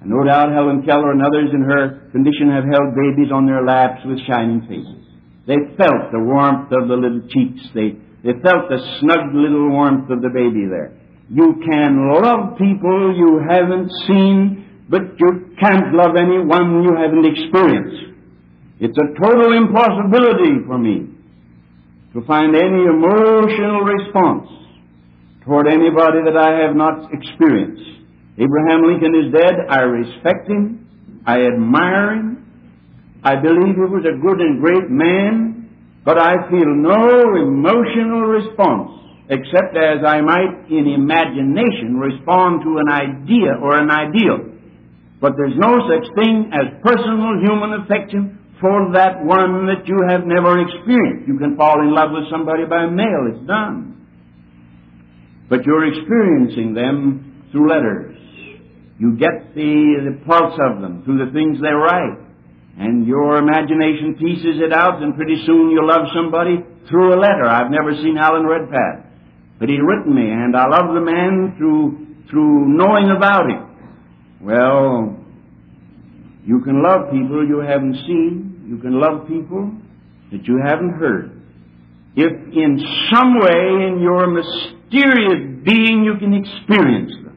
And 0.02 0.10
no 0.10 0.26
doubt 0.26 0.50
Helen 0.50 0.82
Keller 0.90 1.14
and 1.14 1.22
others 1.22 1.54
in 1.54 1.62
her 1.62 2.10
condition 2.10 2.50
have 2.50 2.66
held 2.66 2.98
babies 2.98 3.30
on 3.30 3.46
their 3.46 3.62
laps 3.62 4.02
with 4.02 4.18
shining 4.26 4.66
faces. 4.66 5.06
They 5.46 5.78
felt 5.78 6.10
the 6.10 6.26
warmth 6.26 6.74
of 6.74 6.90
the 6.90 6.98
little 6.98 7.22
cheeks. 7.30 7.62
They, 7.78 7.94
they 8.26 8.42
felt 8.42 8.74
the 8.74 8.82
snug 8.98 9.38
little 9.38 9.70
warmth 9.70 10.10
of 10.10 10.26
the 10.26 10.34
baby 10.34 10.66
there. 10.66 10.98
You 11.30 11.62
can 11.62 12.10
love 12.10 12.58
people 12.58 13.14
you 13.14 13.46
haven't 13.46 13.92
seen, 14.10 14.57
but 14.90 15.02
you 15.20 15.56
can't 15.60 15.94
love 15.94 16.16
anyone 16.16 16.84
you 16.84 16.96
haven't 16.96 17.26
experienced. 17.26 18.16
It's 18.80 18.98
a 18.98 19.08
total 19.20 19.58
impossibility 19.58 20.64
for 20.66 20.78
me 20.78 21.10
to 22.14 22.22
find 22.26 22.56
any 22.56 22.86
emotional 22.86 23.82
response 23.82 24.48
toward 25.44 25.68
anybody 25.68 26.24
that 26.24 26.38
I 26.38 26.64
have 26.66 26.76
not 26.76 27.12
experienced. 27.12 27.84
Abraham 28.38 28.86
Lincoln 28.86 29.16
is 29.16 29.34
dead. 29.34 29.66
I 29.70 29.82
respect 29.82 30.48
him. 30.48 30.88
I 31.26 31.42
admire 31.42 32.14
him. 32.14 32.38
I 33.24 33.36
believe 33.36 33.76
he 33.76 33.82
was 33.82 34.06
a 34.06 34.16
good 34.22 34.40
and 34.40 34.62
great 34.62 34.90
man, 34.90 35.70
but 36.06 36.18
I 36.18 36.48
feel 36.50 36.70
no 36.70 37.36
emotional 37.36 38.22
response 38.30 38.92
except 39.30 39.76
as 39.76 40.06
I 40.08 40.22
might 40.22 40.70
in 40.70 40.88
imagination 40.88 41.98
respond 42.00 42.64
to 42.64 42.78
an 42.80 42.88
idea 42.88 43.60
or 43.60 43.76
an 43.78 43.92
ideal. 43.92 44.57
But 45.20 45.34
there's 45.36 45.58
no 45.58 45.82
such 45.90 46.06
thing 46.14 46.52
as 46.54 46.78
personal 46.86 47.42
human 47.42 47.82
affection 47.82 48.38
for 48.62 48.94
that 48.94 49.22
one 49.26 49.66
that 49.66 49.86
you 49.86 49.98
have 50.10 50.26
never 50.26 50.62
experienced. 50.62 51.28
You 51.28 51.38
can 51.38 51.58
fall 51.58 51.82
in 51.82 51.94
love 51.94 52.10
with 52.14 52.30
somebody 52.30 52.66
by 52.66 52.86
mail, 52.86 53.30
it's 53.34 53.46
done. 53.48 53.98
But 55.50 55.66
you're 55.66 55.88
experiencing 55.88 56.74
them 56.74 57.48
through 57.52 57.70
letters. 57.70 58.18
You 59.00 59.16
get 59.18 59.54
the, 59.54 60.10
the 60.10 60.26
pulse 60.26 60.58
of 60.60 60.82
them 60.82 61.04
through 61.06 61.26
the 61.26 61.32
things 61.32 61.62
they 61.62 61.74
write. 61.74 62.18
And 62.78 63.08
your 63.08 63.38
imagination 63.38 64.18
pieces 64.20 64.62
it 64.62 64.74
out, 64.74 65.02
and 65.02 65.16
pretty 65.16 65.42
soon 65.46 65.72
you'll 65.72 65.88
love 65.88 66.06
somebody 66.14 66.62
through 66.90 67.14
a 67.14 67.18
letter. 67.18 67.46
I've 67.46 67.72
never 67.72 67.94
seen 67.94 68.18
Alan 68.18 68.46
Redpath. 68.46 69.06
But 69.60 69.70
he'd 69.70 69.82
written 69.82 70.14
me, 70.14 70.30
and 70.30 70.56
I 70.56 70.68
love 70.70 70.94
the 70.94 71.02
man 71.02 71.56
through, 71.58 72.30
through 72.30 72.70
knowing 72.70 73.10
about 73.10 73.50
him. 73.50 73.67
Well, 74.48 75.18
you 76.46 76.62
can 76.62 76.82
love 76.82 77.12
people 77.12 77.46
you 77.46 77.60
haven't 77.60 77.96
seen. 78.08 78.64
You 78.66 78.78
can 78.78 78.98
love 78.98 79.28
people 79.28 79.74
that 80.32 80.48
you 80.48 80.62
haven't 80.66 80.92
heard. 80.92 81.36
If 82.16 82.32
in 82.56 82.80
some 83.12 83.40
way 83.44 83.92
in 83.92 84.00
your 84.00 84.32
mysterious 84.32 85.60
being 85.66 86.08
you 86.08 86.16
can 86.18 86.34
experience 86.34 87.12
them. 87.26 87.36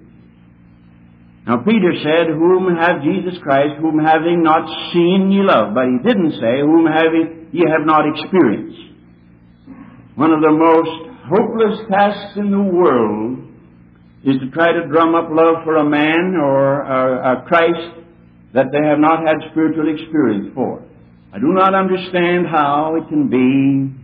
Now 1.48 1.56
Peter 1.66 1.90
said, 1.98 2.30
Whom 2.30 2.76
have 2.78 3.02
Jesus 3.02 3.42
Christ, 3.42 3.80
whom 3.80 3.98
having 3.98 4.44
not 4.44 4.70
seen 4.92 5.32
ye 5.32 5.42
love. 5.42 5.74
But 5.74 5.86
he 5.90 5.98
didn't 6.06 6.38
say, 6.38 6.62
Whom 6.62 6.86
having 6.86 7.50
ye 7.50 7.64
have 7.66 7.84
not 7.84 8.06
experienced. 8.06 8.78
One 10.14 10.30
of 10.30 10.42
the 10.42 10.52
most 10.52 11.10
hopeless 11.26 11.90
tasks 11.90 12.36
in 12.36 12.52
the 12.52 12.62
world 12.62 13.49
is 14.24 14.36
to 14.40 14.50
try 14.50 14.72
to 14.72 14.86
drum 14.88 15.14
up 15.14 15.30
love 15.30 15.64
for 15.64 15.76
a 15.76 15.84
man 15.84 16.36
or 16.36 16.82
a, 16.82 17.40
a 17.40 17.48
Christ 17.48 18.04
that 18.52 18.66
they 18.72 18.84
have 18.84 18.98
not 18.98 19.24
had 19.24 19.40
spiritual 19.50 19.88
experience 19.88 20.52
for. 20.54 20.82
I 21.32 21.38
do 21.38 21.54
not 21.54 21.74
understand 21.74 22.46
how 22.50 22.96
it 22.96 23.08
can 23.08 23.30
be 23.30 23.96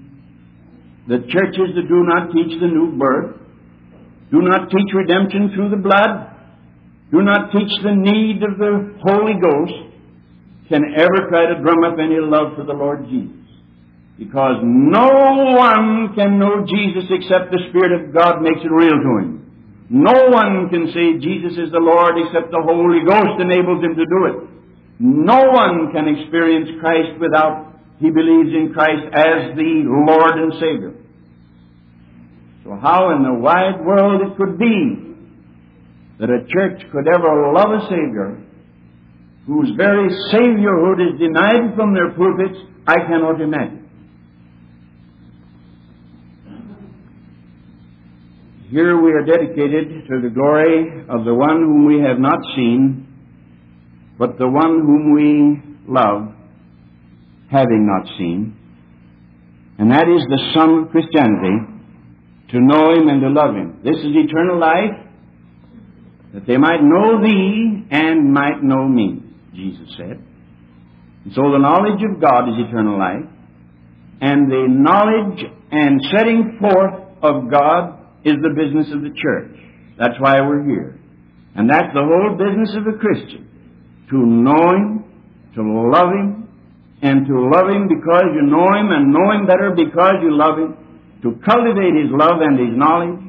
that 1.09 1.29
churches 1.29 1.75
that 1.75 1.87
do 1.89 2.01
not 2.07 2.33
teach 2.33 2.59
the 2.61 2.67
new 2.67 2.97
birth, 2.97 3.37
do 4.31 4.41
not 4.41 4.71
teach 4.71 4.89
redemption 4.95 5.53
through 5.55 5.71
the 5.71 5.77
blood, 5.77 6.33
do 7.11 7.23
not 7.23 7.53
teach 7.53 7.71
the 7.83 7.95
need 7.95 8.43
of 8.43 8.59
the 8.59 8.99
Holy 9.03 9.35
Ghost, 9.39 9.87
can 10.69 10.83
ever 10.97 11.29
try 11.29 11.47
to 11.47 11.61
drum 11.63 11.85
up 11.85 11.99
any 11.99 12.19
love 12.19 12.57
for 12.57 12.65
the 12.65 12.73
Lord 12.73 13.07
Jesus. 13.07 13.37
Because 14.19 14.57
no 14.65 15.55
one 15.55 16.15
can 16.17 16.39
know 16.39 16.65
Jesus 16.67 17.05
except 17.11 17.53
the 17.53 17.61
Spirit 17.71 17.93
of 17.93 18.15
God 18.15 18.41
makes 18.41 18.65
it 18.65 18.73
real 18.73 18.97
to 18.97 19.13
him. 19.23 19.46
No 19.89 20.31
one 20.31 20.69
can 20.69 20.91
say 20.93 21.19
Jesus 21.23 21.59
is 21.59 21.71
the 21.71 21.79
Lord 21.79 22.19
except 22.19 22.51
the 22.51 22.63
Holy 22.63 23.07
Ghost 23.07 23.39
enables 23.39 23.85
him 23.85 23.95
to 23.95 24.07
do 24.07 24.21
it. 24.27 24.37
No 24.99 25.51
one 25.51 25.93
can 25.93 26.09
experience 26.09 26.71
Christ 26.81 27.21
without 27.21 27.77
he 27.99 28.11
believes 28.11 28.51
in 28.53 28.73
Christ 28.75 29.09
as 29.15 29.57
the 29.57 29.85
Lord 29.87 30.37
and 30.37 30.53
Savior. 30.55 30.93
So 32.65 32.77
how 32.77 33.15
in 33.17 33.23
the 33.23 33.33
wide 33.33 33.81
world 33.85 34.21
it 34.21 34.37
could 34.37 34.59
be 34.59 35.07
that 36.19 36.29
a 36.29 36.45
church 36.49 36.83
could 36.93 37.07
ever 37.09 37.53
love 37.53 37.71
a 37.71 37.83
Savior 37.89 38.43
whose 39.47 39.71
very 39.77 40.11
Saviorhood 40.33 41.15
is 41.15 41.21
denied 41.21 41.77
from 41.77 41.95
their 41.95 42.11
pulpits, 42.11 42.59
I 42.87 42.97
cannot 43.07 43.41
imagine. 43.41 43.86
Here 48.69 49.01
we 49.01 49.13
are 49.13 49.25
dedicated 49.25 50.09
to 50.09 50.21
the 50.21 50.29
glory 50.29 51.05
of 51.09 51.25
the 51.25 51.33
one 51.33 51.63
whom 51.63 51.87
we 51.87 52.01
have 52.03 52.19
not 52.19 52.41
seen, 52.57 53.07
but 54.19 54.39
the 54.39 54.49
one 54.49 54.81
whom 54.81 55.15
we 55.15 55.63
love, 55.87 56.35
having 57.49 57.87
not 57.87 58.09
seen. 58.19 58.57
And 59.79 59.93
that 59.93 60.09
is 60.09 60.21
the 60.29 60.51
sum 60.53 60.83
of 60.83 60.91
Christianity, 60.91 61.63
to 62.51 62.61
know 62.61 62.91
Him 62.91 63.09
and 63.09 63.21
to 63.21 63.29
love 63.29 63.55
Him. 63.55 63.83
This 63.85 63.99
is 63.99 64.11
eternal 64.17 64.59
life, 64.59 64.99
that 66.35 66.47
they 66.49 66.57
might 66.57 66.83
know 66.83 67.23
Thee 67.23 67.87
and 67.93 68.33
might 68.33 68.65
know 68.65 68.89
me, 68.89 69.23
Jesus 69.55 69.95
said. 69.97 70.19
And 71.25 71.33
so 71.35 71.43
the 71.53 71.59
knowledge 71.59 72.03
of 72.03 72.21
God 72.21 72.49
is 72.49 72.67
eternal 72.67 72.99
life, 72.99 73.31
and 74.21 74.51
the 74.51 74.67
knowledge 74.69 75.45
and 75.71 76.01
setting 76.17 76.59
forth 76.61 76.95
of 77.23 77.49
God 77.49 77.96
is 78.27 78.43
the 78.43 78.51
business 78.51 78.91
of 78.91 79.07
the 79.07 79.15
church. 79.15 79.55
That's 79.95 80.19
why 80.19 80.43
we're 80.43 80.67
here. 80.67 80.99
And 81.55 81.71
that's 81.71 81.95
the 81.95 82.03
whole 82.03 82.35
business 82.35 82.75
of 82.75 82.91
a 82.91 82.99
Christian. 82.99 83.47
To 84.11 84.19
know 84.19 84.75
Him, 84.75 85.07
to 85.55 85.63
love 85.63 86.11
Him, 86.11 86.51
and 87.03 87.25
to 87.27 87.35
love 87.55 87.71
Him 87.71 87.87
because 87.87 88.27
you 88.35 88.43
know 88.43 88.67
Him, 88.75 88.91
and 88.91 89.15
know 89.15 89.31
Him 89.31 89.47
better 89.47 89.71
because 89.73 90.19
you 90.27 90.35
love 90.35 90.59
Him, 90.59 90.75
to 91.23 91.39
cultivate 91.47 91.95
His 91.95 92.11
love 92.11 92.43
and 92.43 92.59
His 92.59 92.75
knowledge, 92.75 93.23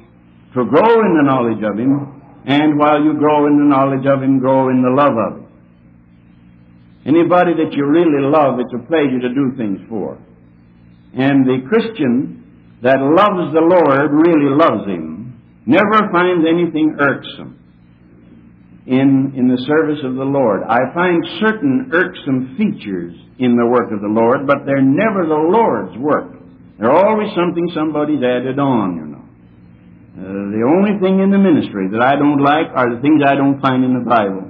to 0.57 0.65
grow 0.65 0.91
in 1.05 1.13
the 1.13 1.25
knowledge 1.29 1.61
of 1.61 1.77
Him, 1.77 2.17
and 2.49 2.77
while 2.79 2.97
you 2.97 3.13
grow 3.13 3.45
in 3.45 3.57
the 3.61 3.69
knowledge 3.69 4.05
of 4.09 4.23
Him, 4.23 4.39
grow 4.39 4.69
in 4.69 4.81
the 4.81 4.89
love 4.89 5.13
of 5.13 5.31
Him. 5.39 5.47
Anybody 7.05 7.53
that 7.53 7.71
you 7.71 7.85
really 7.85 8.19
love, 8.19 8.59
it's 8.59 8.73
a 8.73 8.85
pleasure 8.87 9.21
to 9.21 9.29
do 9.29 9.55
things 9.55 9.79
for. 9.87 10.17
And 11.13 11.45
the 11.45 11.63
Christian 11.69 12.43
that 12.83 13.01
loves 13.01 13.53
the 13.53 13.65
Lord 13.65 14.13
really 14.13 14.53
loves 14.53 14.85
Him, 14.85 15.41
never 15.65 16.11
finds 16.13 16.45
anything 16.45 16.97
irksome 16.99 17.57
in, 18.85 19.33
in 19.33 19.49
the 19.49 19.57
service 19.65 19.99
of 20.05 20.15
the 20.15 20.27
Lord. 20.27 20.61
I 20.61 20.93
find 20.93 21.17
certain 21.41 21.89
irksome 21.91 22.53
features 22.55 23.17
in 23.41 23.57
the 23.57 23.65
work 23.65 23.89
of 23.89 24.01
the 24.01 24.13
Lord, 24.13 24.45
but 24.45 24.65
they're 24.65 24.85
never 24.85 25.25
the 25.25 25.41
Lord's 25.49 25.97
work. 25.97 26.37
They're 26.77 26.93
always 26.93 27.33
something 27.33 27.65
somebody's 27.73 28.21
added 28.21 28.61
on, 28.61 28.87
you 28.95 29.07
know. 29.09 29.25
Uh, 30.17 30.49
the 30.49 30.65
only 30.65 30.97
thing 31.01 31.21
in 31.21 31.29
the 31.29 31.37
ministry 31.37 31.89
that 31.93 32.01
I 32.01 32.17
don't 32.17 32.41
like 32.41 32.73
are 32.73 32.89
the 32.93 33.01
things 33.01 33.21
I 33.25 33.37
don't 33.37 33.61
find 33.61 33.85
in 33.85 33.93
the 33.93 34.05
Bible. 34.05 34.49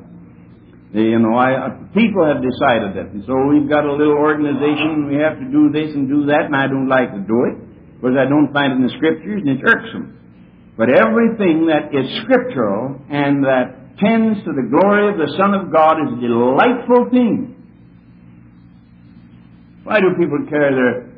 You 0.96 1.20
know, 1.20 1.36
I, 1.36 1.52
uh, 1.52 1.70
people 1.92 2.24
have 2.24 2.40
decided 2.40 2.96
that. 2.96 3.12
And 3.12 3.24
so 3.28 3.36
we've 3.52 3.68
got 3.68 3.84
a 3.84 3.92
little 3.92 4.16
organization, 4.16 5.12
we 5.12 5.20
have 5.20 5.36
to 5.40 5.48
do 5.48 5.68
this 5.72 5.92
and 5.92 6.08
do 6.08 6.28
that, 6.32 6.48
and 6.48 6.56
I 6.56 6.68
don't 6.68 6.88
like 6.88 7.12
to 7.12 7.20
do 7.20 7.52
it 7.52 7.67
because 7.98 8.16
I 8.18 8.30
don't 8.30 8.54
find 8.54 8.74
it 8.74 8.76
in 8.78 8.84
the 8.88 8.94
Scriptures, 8.98 9.42
and 9.46 9.50
it's 9.58 9.66
irksome. 9.66 10.18
But 10.78 10.90
everything 10.90 11.66
that 11.74 11.90
is 11.90 12.06
scriptural 12.22 13.02
and 13.10 13.44
that 13.44 13.98
tends 13.98 14.38
to 14.46 14.54
the 14.54 14.62
glory 14.70 15.10
of 15.10 15.18
the 15.18 15.34
Son 15.36 15.56
of 15.58 15.74
God 15.74 15.98
is 16.06 16.14
a 16.14 16.22
delightful 16.22 17.10
thing. 17.10 17.58
Why 19.84 20.00
do 20.00 20.14
people 20.20 20.46
carry 20.48 20.76
their 20.76 21.10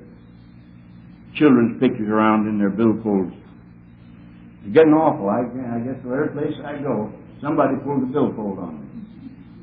children's 1.36 1.80
pictures 1.82 2.08
around 2.08 2.48
in 2.48 2.58
their 2.58 2.72
billfolds? 2.72 3.36
It's 4.64 4.74
getting 4.74 4.94
awful. 4.94 5.28
I, 5.28 5.44
guess 5.84 6.00
every 6.06 6.30
place 6.30 6.56
I 6.64 6.82
go, 6.82 7.12
somebody 7.42 7.76
pulls 7.84 8.04
a 8.04 8.06
billfold 8.06 8.60
on 8.60 8.80
me 8.80 8.90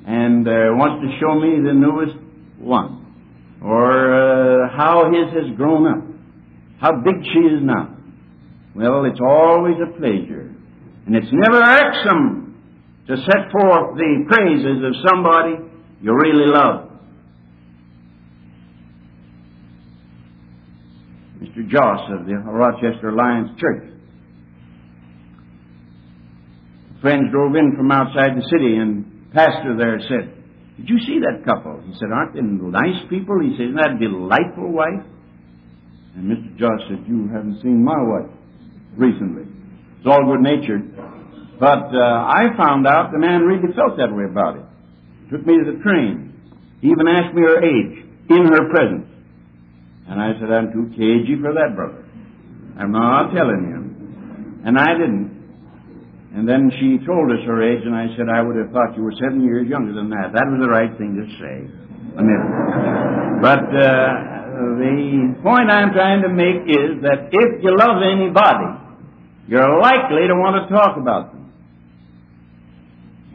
and 0.06 0.46
uh, 0.46 0.76
wants 0.76 1.02
to 1.02 1.18
show 1.18 1.34
me 1.34 1.56
the 1.66 1.72
newest 1.72 2.16
one 2.58 3.02
or 3.62 4.12
uh, 4.64 4.76
how 4.76 5.10
his 5.10 5.32
has 5.34 5.56
grown 5.56 5.86
up 5.86 6.05
how 6.80 6.92
big 7.02 7.22
she 7.22 7.40
is 7.40 7.62
now. 7.62 7.96
Well, 8.74 9.04
it's 9.04 9.20
always 9.20 9.76
a 9.80 9.96
pleasure. 9.98 10.52
And 11.06 11.16
it's 11.16 11.32
never 11.32 11.62
irksome 11.64 12.46
to 13.08 13.16
set 13.16 13.50
forth 13.52 13.96
the 13.96 14.24
praises 14.28 14.82
of 14.84 15.08
somebody 15.08 15.56
you 16.02 16.12
really 16.12 16.46
love. 16.46 16.90
Mr. 21.40 21.68
Joss 21.70 22.10
of 22.10 22.26
the 22.26 22.34
Rochester 22.34 23.08
Alliance 23.08 23.50
Church. 23.58 23.92
Friends 27.00 27.30
drove 27.30 27.54
in 27.56 27.76
from 27.76 27.92
outside 27.92 28.36
the 28.36 28.42
city, 28.50 28.76
and 28.76 29.30
pastor 29.32 29.76
there 29.78 30.00
said, 30.00 30.34
Did 30.76 30.88
you 30.88 30.98
see 31.00 31.20
that 31.20 31.44
couple? 31.44 31.80
He 31.86 31.92
said, 31.94 32.08
Aren't 32.12 32.34
they 32.34 32.42
nice 32.42 33.08
people? 33.08 33.38
He 33.40 33.54
said, 33.56 33.70
Isn't 33.70 33.76
that 33.76 33.96
a 33.96 33.98
delightful 33.98 34.72
wife? 34.72 35.06
And 36.16 36.32
Mr. 36.32 36.56
Josh 36.56 36.80
said, 36.88 37.04
You 37.06 37.28
haven't 37.28 37.60
seen 37.62 37.84
my 37.84 38.00
wife 38.00 38.32
recently. 38.96 39.44
It's 39.98 40.06
all 40.08 40.24
good 40.24 40.40
natured. 40.40 40.96
But 41.60 41.92
uh, 41.92 42.24
I 42.24 42.56
found 42.56 42.86
out 42.86 43.12
the 43.12 43.18
man 43.18 43.42
really 43.42 43.72
felt 43.76 43.96
that 43.96 44.12
way 44.12 44.24
about 44.24 44.56
it. 44.56 44.64
Took 45.30 45.46
me 45.46 45.56
to 45.60 45.72
the 45.72 45.82
train. 45.82 46.32
He 46.80 46.88
even 46.88 47.08
asked 47.08 47.34
me 47.34 47.42
her 47.42 47.60
age 47.60 48.04
in 48.28 48.44
her 48.48 48.68
presence. 48.68 49.08
And 50.08 50.20
I 50.20 50.32
said, 50.38 50.52
I'm 50.52 50.72
too 50.72 50.92
cagey 50.96 51.36
for 51.40 51.52
that, 51.52 51.74
brother. 51.74 52.04
I'm 52.78 52.92
not 52.92 53.32
telling 53.34 53.64
him. 53.64 54.62
And 54.64 54.78
I 54.78 54.92
didn't. 54.96 55.36
And 56.36 56.46
then 56.46 56.70
she 56.78 57.00
told 57.06 57.32
us 57.32 57.40
her 57.46 57.64
age, 57.64 57.80
and 57.84 57.96
I 57.96 58.12
said, 58.16 58.28
I 58.28 58.42
would 58.42 58.56
have 58.56 58.70
thought 58.70 58.94
you 58.96 59.02
were 59.02 59.14
seven 59.18 59.42
years 59.42 59.66
younger 59.66 59.94
than 59.94 60.10
that. 60.10 60.36
That 60.36 60.44
was 60.52 60.60
the 60.60 60.68
right 60.68 60.92
thing 61.00 61.16
to 61.16 61.24
say. 61.40 61.64
But 63.40 63.64
uh, 63.72 64.35
the 64.56 65.42
point 65.42 65.70
I'm 65.70 65.92
trying 65.92 66.22
to 66.22 66.28
make 66.28 66.64
is 66.68 67.02
that 67.02 67.28
if 67.32 67.62
you 67.62 67.76
love 67.76 68.00
anybody, 68.02 68.86
you're 69.48 69.80
likely 69.80 70.26
to 70.26 70.34
want 70.34 70.58
to 70.58 70.74
talk 70.74 70.96
about 70.96 71.32
them. 71.32 71.52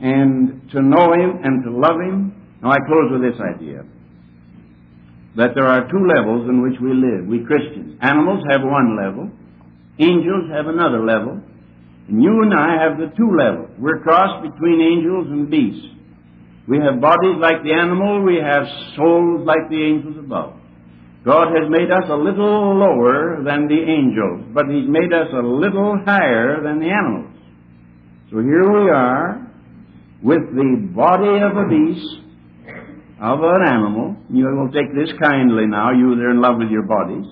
And 0.01 0.69
to 0.71 0.81
know 0.81 1.13
Him 1.13 1.39
and 1.43 1.63
to 1.63 1.71
love 1.71 2.01
Him. 2.01 2.33
Now 2.61 2.71
I 2.71 2.79
close 2.85 3.11
with 3.11 3.21
this 3.21 3.39
idea. 3.39 3.85
That 5.37 5.55
there 5.55 5.67
are 5.67 5.87
two 5.89 6.03
levels 6.03 6.49
in 6.49 6.61
which 6.61 6.75
we 6.81 6.91
live, 6.91 7.25
we 7.25 7.45
Christians. 7.45 7.97
Animals 8.01 8.43
have 8.51 8.61
one 8.63 8.97
level. 8.97 9.31
Angels 9.99 10.51
have 10.51 10.67
another 10.67 11.05
level. 11.05 11.39
And 12.09 12.21
you 12.21 12.41
and 12.43 12.51
I 12.53 12.83
have 12.83 12.97
the 12.97 13.15
two 13.15 13.31
levels. 13.37 13.69
We're 13.79 14.01
crossed 14.01 14.43
between 14.43 14.81
angels 14.81 15.27
and 15.29 15.49
beasts. 15.49 15.87
We 16.67 16.77
have 16.79 16.99
bodies 16.99 17.37
like 17.39 17.63
the 17.63 17.73
animal, 17.73 18.21
we 18.23 18.35
have 18.35 18.63
souls 18.95 19.45
like 19.45 19.69
the 19.69 19.81
angels 19.81 20.17
above. 20.17 20.60
God 21.23 21.53
has 21.53 21.69
made 21.69 21.91
us 21.91 22.09
a 22.09 22.17
little 22.17 22.73
lower 22.81 23.43
than 23.45 23.69
the 23.69 23.77
angels, 23.77 24.49
but 24.53 24.65
He's 24.65 24.89
made 24.89 25.13
us 25.13 25.29
a 25.33 25.45
little 25.45 26.01
higher 26.03 26.63
than 26.63 26.79
the 26.81 26.89
animals. 26.89 27.37
So 28.31 28.41
here 28.41 28.65
we 28.65 28.89
are 28.89 29.45
with 30.23 30.49
the 30.55 30.89
body 30.95 31.37
of 31.45 31.53
a 31.61 31.69
beast, 31.69 32.09
of 33.21 33.37
an 33.37 33.61
animal. 33.69 34.17
You 34.33 34.49
will 34.49 34.73
take 34.73 34.89
this 34.97 35.13
kindly 35.21 35.69
now, 35.69 35.93
you 35.93 36.17
are 36.17 36.31
in 36.31 36.41
love 36.41 36.57
with 36.57 36.73
your 36.73 36.89
bodies. 36.89 37.29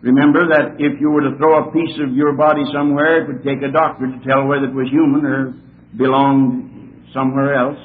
Remember 0.00 0.48
that 0.48 0.76
if 0.78 1.00
you 1.00 1.10
were 1.10 1.28
to 1.28 1.36
throw 1.36 1.68
a 1.68 1.72
piece 1.72 1.98
of 2.00 2.16
your 2.16 2.32
body 2.32 2.62
somewhere, 2.72 3.20
it 3.20 3.28
would 3.28 3.44
take 3.44 3.60
a 3.60 3.72
doctor 3.72 4.06
to 4.06 4.18
tell 4.24 4.46
whether 4.46 4.64
it 4.64 4.74
was 4.74 4.88
human 4.88 5.26
or 5.26 5.52
belonged 5.98 7.10
somewhere 7.12 7.52
else. 7.52 7.80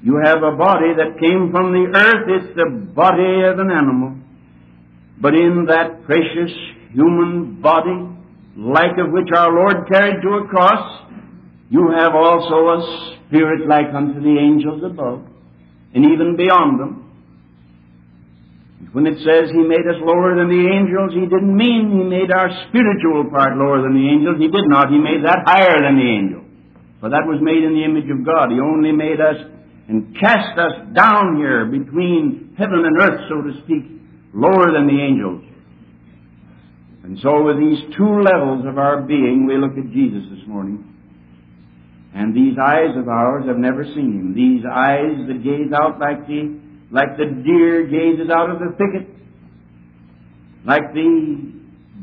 You 0.00 0.20
have 0.24 0.42
a 0.42 0.56
body 0.56 0.96
that 0.96 1.20
came 1.20 1.50
from 1.52 1.72
the 1.72 1.92
earth. 1.92 2.24
It's 2.40 2.56
the 2.56 2.70
body 2.94 3.44
of 3.44 3.58
an 3.58 3.70
animal. 3.70 4.21
But 5.22 5.34
in 5.34 5.66
that 5.70 6.02
precious 6.04 6.50
human 6.90 7.62
body, 7.62 8.10
like 8.58 8.98
of 8.98 9.14
which 9.14 9.30
our 9.30 9.54
Lord 9.54 9.86
carried 9.86 10.20
to 10.20 10.42
a 10.42 10.48
cross, 10.48 11.06
you 11.70 11.94
have 11.96 12.12
also 12.12 12.74
a 12.74 13.22
spirit 13.30 13.68
like 13.68 13.94
unto 13.94 14.18
the 14.18 14.36
angels 14.36 14.82
above, 14.82 15.22
and 15.94 16.04
even 16.10 16.34
beyond 16.36 16.80
them. 16.80 16.98
When 18.90 19.06
it 19.06 19.14
says 19.22 19.48
He 19.54 19.62
made 19.62 19.86
us 19.86 20.02
lower 20.02 20.34
than 20.34 20.50
the 20.50 20.66
angels, 20.74 21.14
He 21.14 21.24
didn't 21.30 21.54
mean 21.54 21.94
He 21.94 22.02
made 22.02 22.34
our 22.34 22.50
spiritual 22.68 23.30
part 23.30 23.56
lower 23.56 23.80
than 23.80 23.94
the 23.94 24.04
angels. 24.10 24.42
He 24.42 24.50
did 24.50 24.66
not. 24.66 24.90
He 24.90 24.98
made 24.98 25.22
that 25.22 25.46
higher 25.46 25.78
than 25.80 26.02
the 26.02 26.10
angels. 26.18 26.44
For 26.98 27.08
that 27.08 27.30
was 27.30 27.38
made 27.40 27.62
in 27.62 27.78
the 27.78 27.86
image 27.86 28.10
of 28.10 28.26
God. 28.26 28.50
He 28.50 28.58
only 28.58 28.90
made 28.90 29.22
us 29.22 29.38
and 29.86 30.18
cast 30.18 30.58
us 30.58 30.82
down 30.92 31.38
here 31.38 31.66
between 31.66 32.54
heaven 32.58 32.82
and 32.84 32.98
earth, 32.98 33.22
so 33.30 33.40
to 33.40 33.54
speak, 33.64 34.01
lower 34.34 34.72
than 34.72 34.86
the 34.86 35.00
angels. 35.02 35.44
And 37.04 37.18
so 37.20 37.42
with 37.42 37.58
these 37.58 37.82
two 37.96 38.22
levels 38.22 38.64
of 38.66 38.78
our 38.78 39.02
being, 39.02 39.46
we 39.46 39.58
look 39.58 39.76
at 39.76 39.92
Jesus 39.92 40.22
this 40.30 40.46
morning. 40.46 40.92
And 42.14 42.36
these 42.36 42.56
eyes 42.60 42.96
of 42.96 43.08
ours 43.08 43.44
have 43.48 43.56
never 43.56 43.84
seen 43.84 44.12
him. 44.12 44.34
These 44.34 44.64
eyes 44.68 45.16
that 45.26 45.42
gaze 45.42 45.72
out 45.72 45.98
like 45.98 46.26
the, 46.26 46.60
like 46.90 47.16
the 47.16 47.26
deer 47.42 47.86
gazes 47.88 48.30
out 48.30 48.50
of 48.50 48.60
the 48.60 48.76
thicket, 48.76 49.08
like 50.64 50.92
the 50.92 51.52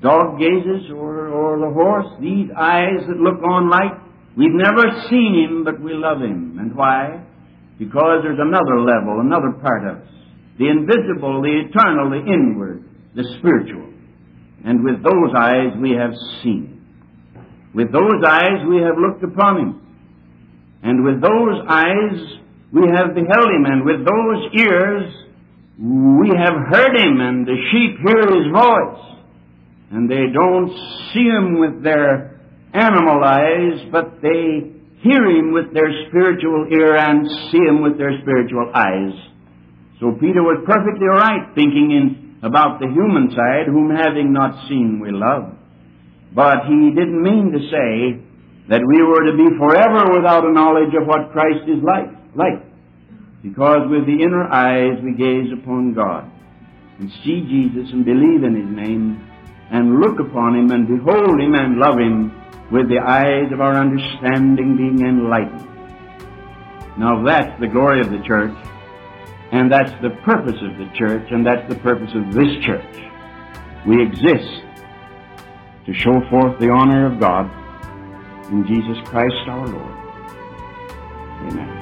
dog 0.01 0.39
gazes 0.39 0.89
or, 0.91 1.29
or 1.29 1.59
the 1.59 1.71
horse, 1.71 2.07
these 2.19 2.49
eyes 2.57 3.05
that 3.07 3.17
look 3.17 3.39
on 3.43 3.69
like 3.69 3.93
we've 4.35 4.53
never 4.53 4.83
seen 5.09 5.45
him, 5.45 5.63
but 5.63 5.79
we 5.79 5.93
love 5.93 6.19
him. 6.21 6.57
And 6.59 6.75
why? 6.75 7.23
Because 7.77 8.19
there's 8.23 8.39
another 8.41 8.81
level, 8.81 9.21
another 9.21 9.51
part 9.61 9.87
of 9.87 9.97
us. 10.01 10.18
The 10.59 10.67
invisible, 10.67 11.41
the 11.41 11.63
eternal, 11.65 12.11
the 12.11 12.19
inward, 12.27 12.83
the 13.15 13.23
spiritual. 13.39 13.87
And 14.65 14.83
with 14.83 15.01
those 15.01 15.31
eyes 15.35 15.71
we 15.79 15.91
have 15.91 16.11
seen. 16.43 16.83
With 17.73 17.93
those 17.93 18.19
eyes 18.27 18.67
we 18.67 18.83
have 18.83 18.99
looked 18.99 19.23
upon 19.23 19.57
him. 19.57 19.71
And 20.83 21.03
with 21.05 21.21
those 21.21 21.63
eyes 21.67 22.19
we 22.73 22.83
have 22.91 23.15
beheld 23.15 23.49
him. 23.55 23.65
And 23.65 23.85
with 23.85 24.03
those 24.03 24.39
ears 24.59 25.07
we 25.79 26.29
have 26.35 26.59
heard 26.67 26.93
him. 26.99 27.21
And 27.21 27.47
the 27.47 27.55
sheep 27.71 27.95
hear 28.03 28.27
his 28.27 28.51
voice. 28.51 29.09
And 29.91 30.11
they 30.11 30.27
don't 30.33 30.69
see 31.13 31.23
him 31.23 31.59
with 31.59 31.83
their 31.83 32.39
animal 32.73 33.23
eyes, 33.23 33.87
but 33.91 34.21
they 34.21 34.75
hear 35.01 35.23
him 35.23 35.53
with 35.53 35.73
their 35.73 35.89
spiritual 36.07 36.67
ear 36.69 36.95
and 36.97 37.25
see 37.49 37.57
him 37.57 37.81
with 37.81 37.97
their 37.97 38.19
spiritual 38.21 38.71
eyes. 38.75 39.15
So 39.99 40.15
Peter 40.15 40.41
was 40.41 40.63
perfectly 40.65 41.07
right 41.07 41.51
thinking 41.55 41.91
in 41.91 42.39
about 42.41 42.79
the 42.79 42.87
human 42.87 43.29
side, 43.35 43.67
whom 43.67 43.91
having 43.91 44.31
not 44.31 44.67
seen 44.69 44.99
we 45.03 45.11
love. 45.11 45.51
But 46.33 46.65
he 46.67 46.95
didn't 46.95 47.21
mean 47.21 47.51
to 47.51 47.59
say 47.67 48.23
that 48.69 48.79
we 48.85 49.03
were 49.03 49.25
to 49.27 49.35
be 49.35 49.49
forever 49.57 50.15
without 50.15 50.45
a 50.45 50.53
knowledge 50.53 50.93
of 50.95 51.07
what 51.07 51.31
Christ 51.31 51.67
is 51.67 51.83
like. 51.83 52.07
Like. 52.35 52.63
Because 53.41 53.89
with 53.89 54.05
the 54.05 54.23
inner 54.23 54.47
eyes 54.47 55.01
we 55.03 55.13
gaze 55.15 55.51
upon 55.51 55.93
God 55.93 56.29
and 56.99 57.09
see 57.23 57.41
Jesus 57.47 57.91
and 57.91 58.05
believe 58.05 58.43
in 58.43 58.55
His 58.55 58.69
name 58.69 59.19
and 59.71 59.99
look 59.99 60.19
upon 60.19 60.55
Him 60.55 60.71
and 60.71 60.87
behold 60.87 61.39
Him 61.39 61.55
and 61.55 61.79
love 61.79 61.97
Him 61.97 62.31
with 62.71 62.87
the 62.87 62.99
eyes 62.99 63.51
of 63.51 63.59
our 63.59 63.75
understanding 63.75 64.77
being 64.77 65.01
enlightened. 65.07 65.67
Now 66.97 67.23
that's 67.23 67.59
the 67.59 67.67
glory 67.67 68.01
of 68.01 68.11
the 68.11 68.21
church, 68.27 68.53
and 69.51 69.71
that's 69.71 69.91
the 70.01 70.11
purpose 70.23 70.57
of 70.61 70.77
the 70.77 70.89
church, 70.95 71.27
and 71.31 71.45
that's 71.45 71.67
the 71.69 71.79
purpose 71.79 72.11
of 72.13 72.33
this 72.33 72.63
church. 72.63 72.95
We 73.85 74.01
exist 74.01 74.63
to 75.85 75.93
show 75.93 76.21
forth 76.29 76.59
the 76.59 76.69
honor 76.69 77.11
of 77.11 77.19
God 77.19 77.49
in 78.51 78.65
Jesus 78.67 78.97
Christ 79.05 79.35
our 79.47 79.67
Lord. 79.67 79.95
Amen. 81.51 81.79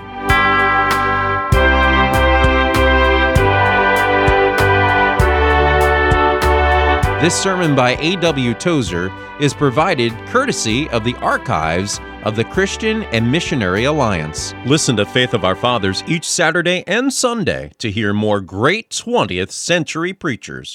This 7.22 7.36
sermon 7.36 7.76
by 7.76 7.96
A.W. 7.96 8.54
Tozer 8.54 9.12
is 9.42 9.54
provided 9.54 10.14
courtesy 10.28 10.88
of 10.90 11.04
the 11.04 11.16
archives 11.16 12.00
of 12.28 12.36
the 12.36 12.44
Christian 12.44 13.04
and 13.06 13.32
Missionary 13.32 13.86
Alliance. 13.86 14.54
Listen 14.66 14.98
to 14.98 15.06
Faith 15.06 15.34
of 15.34 15.46
Our 15.46 15.56
Fathers 15.56 16.04
each 16.08 16.30
Saturday 16.30 16.84
and 16.86 17.12
Sunday 17.12 17.72
to 17.78 17.90
hear 17.90 18.12
more 18.12 18.42
great 18.42 18.90
20th 18.90 19.52
century 19.52 20.12
preachers. 20.12 20.66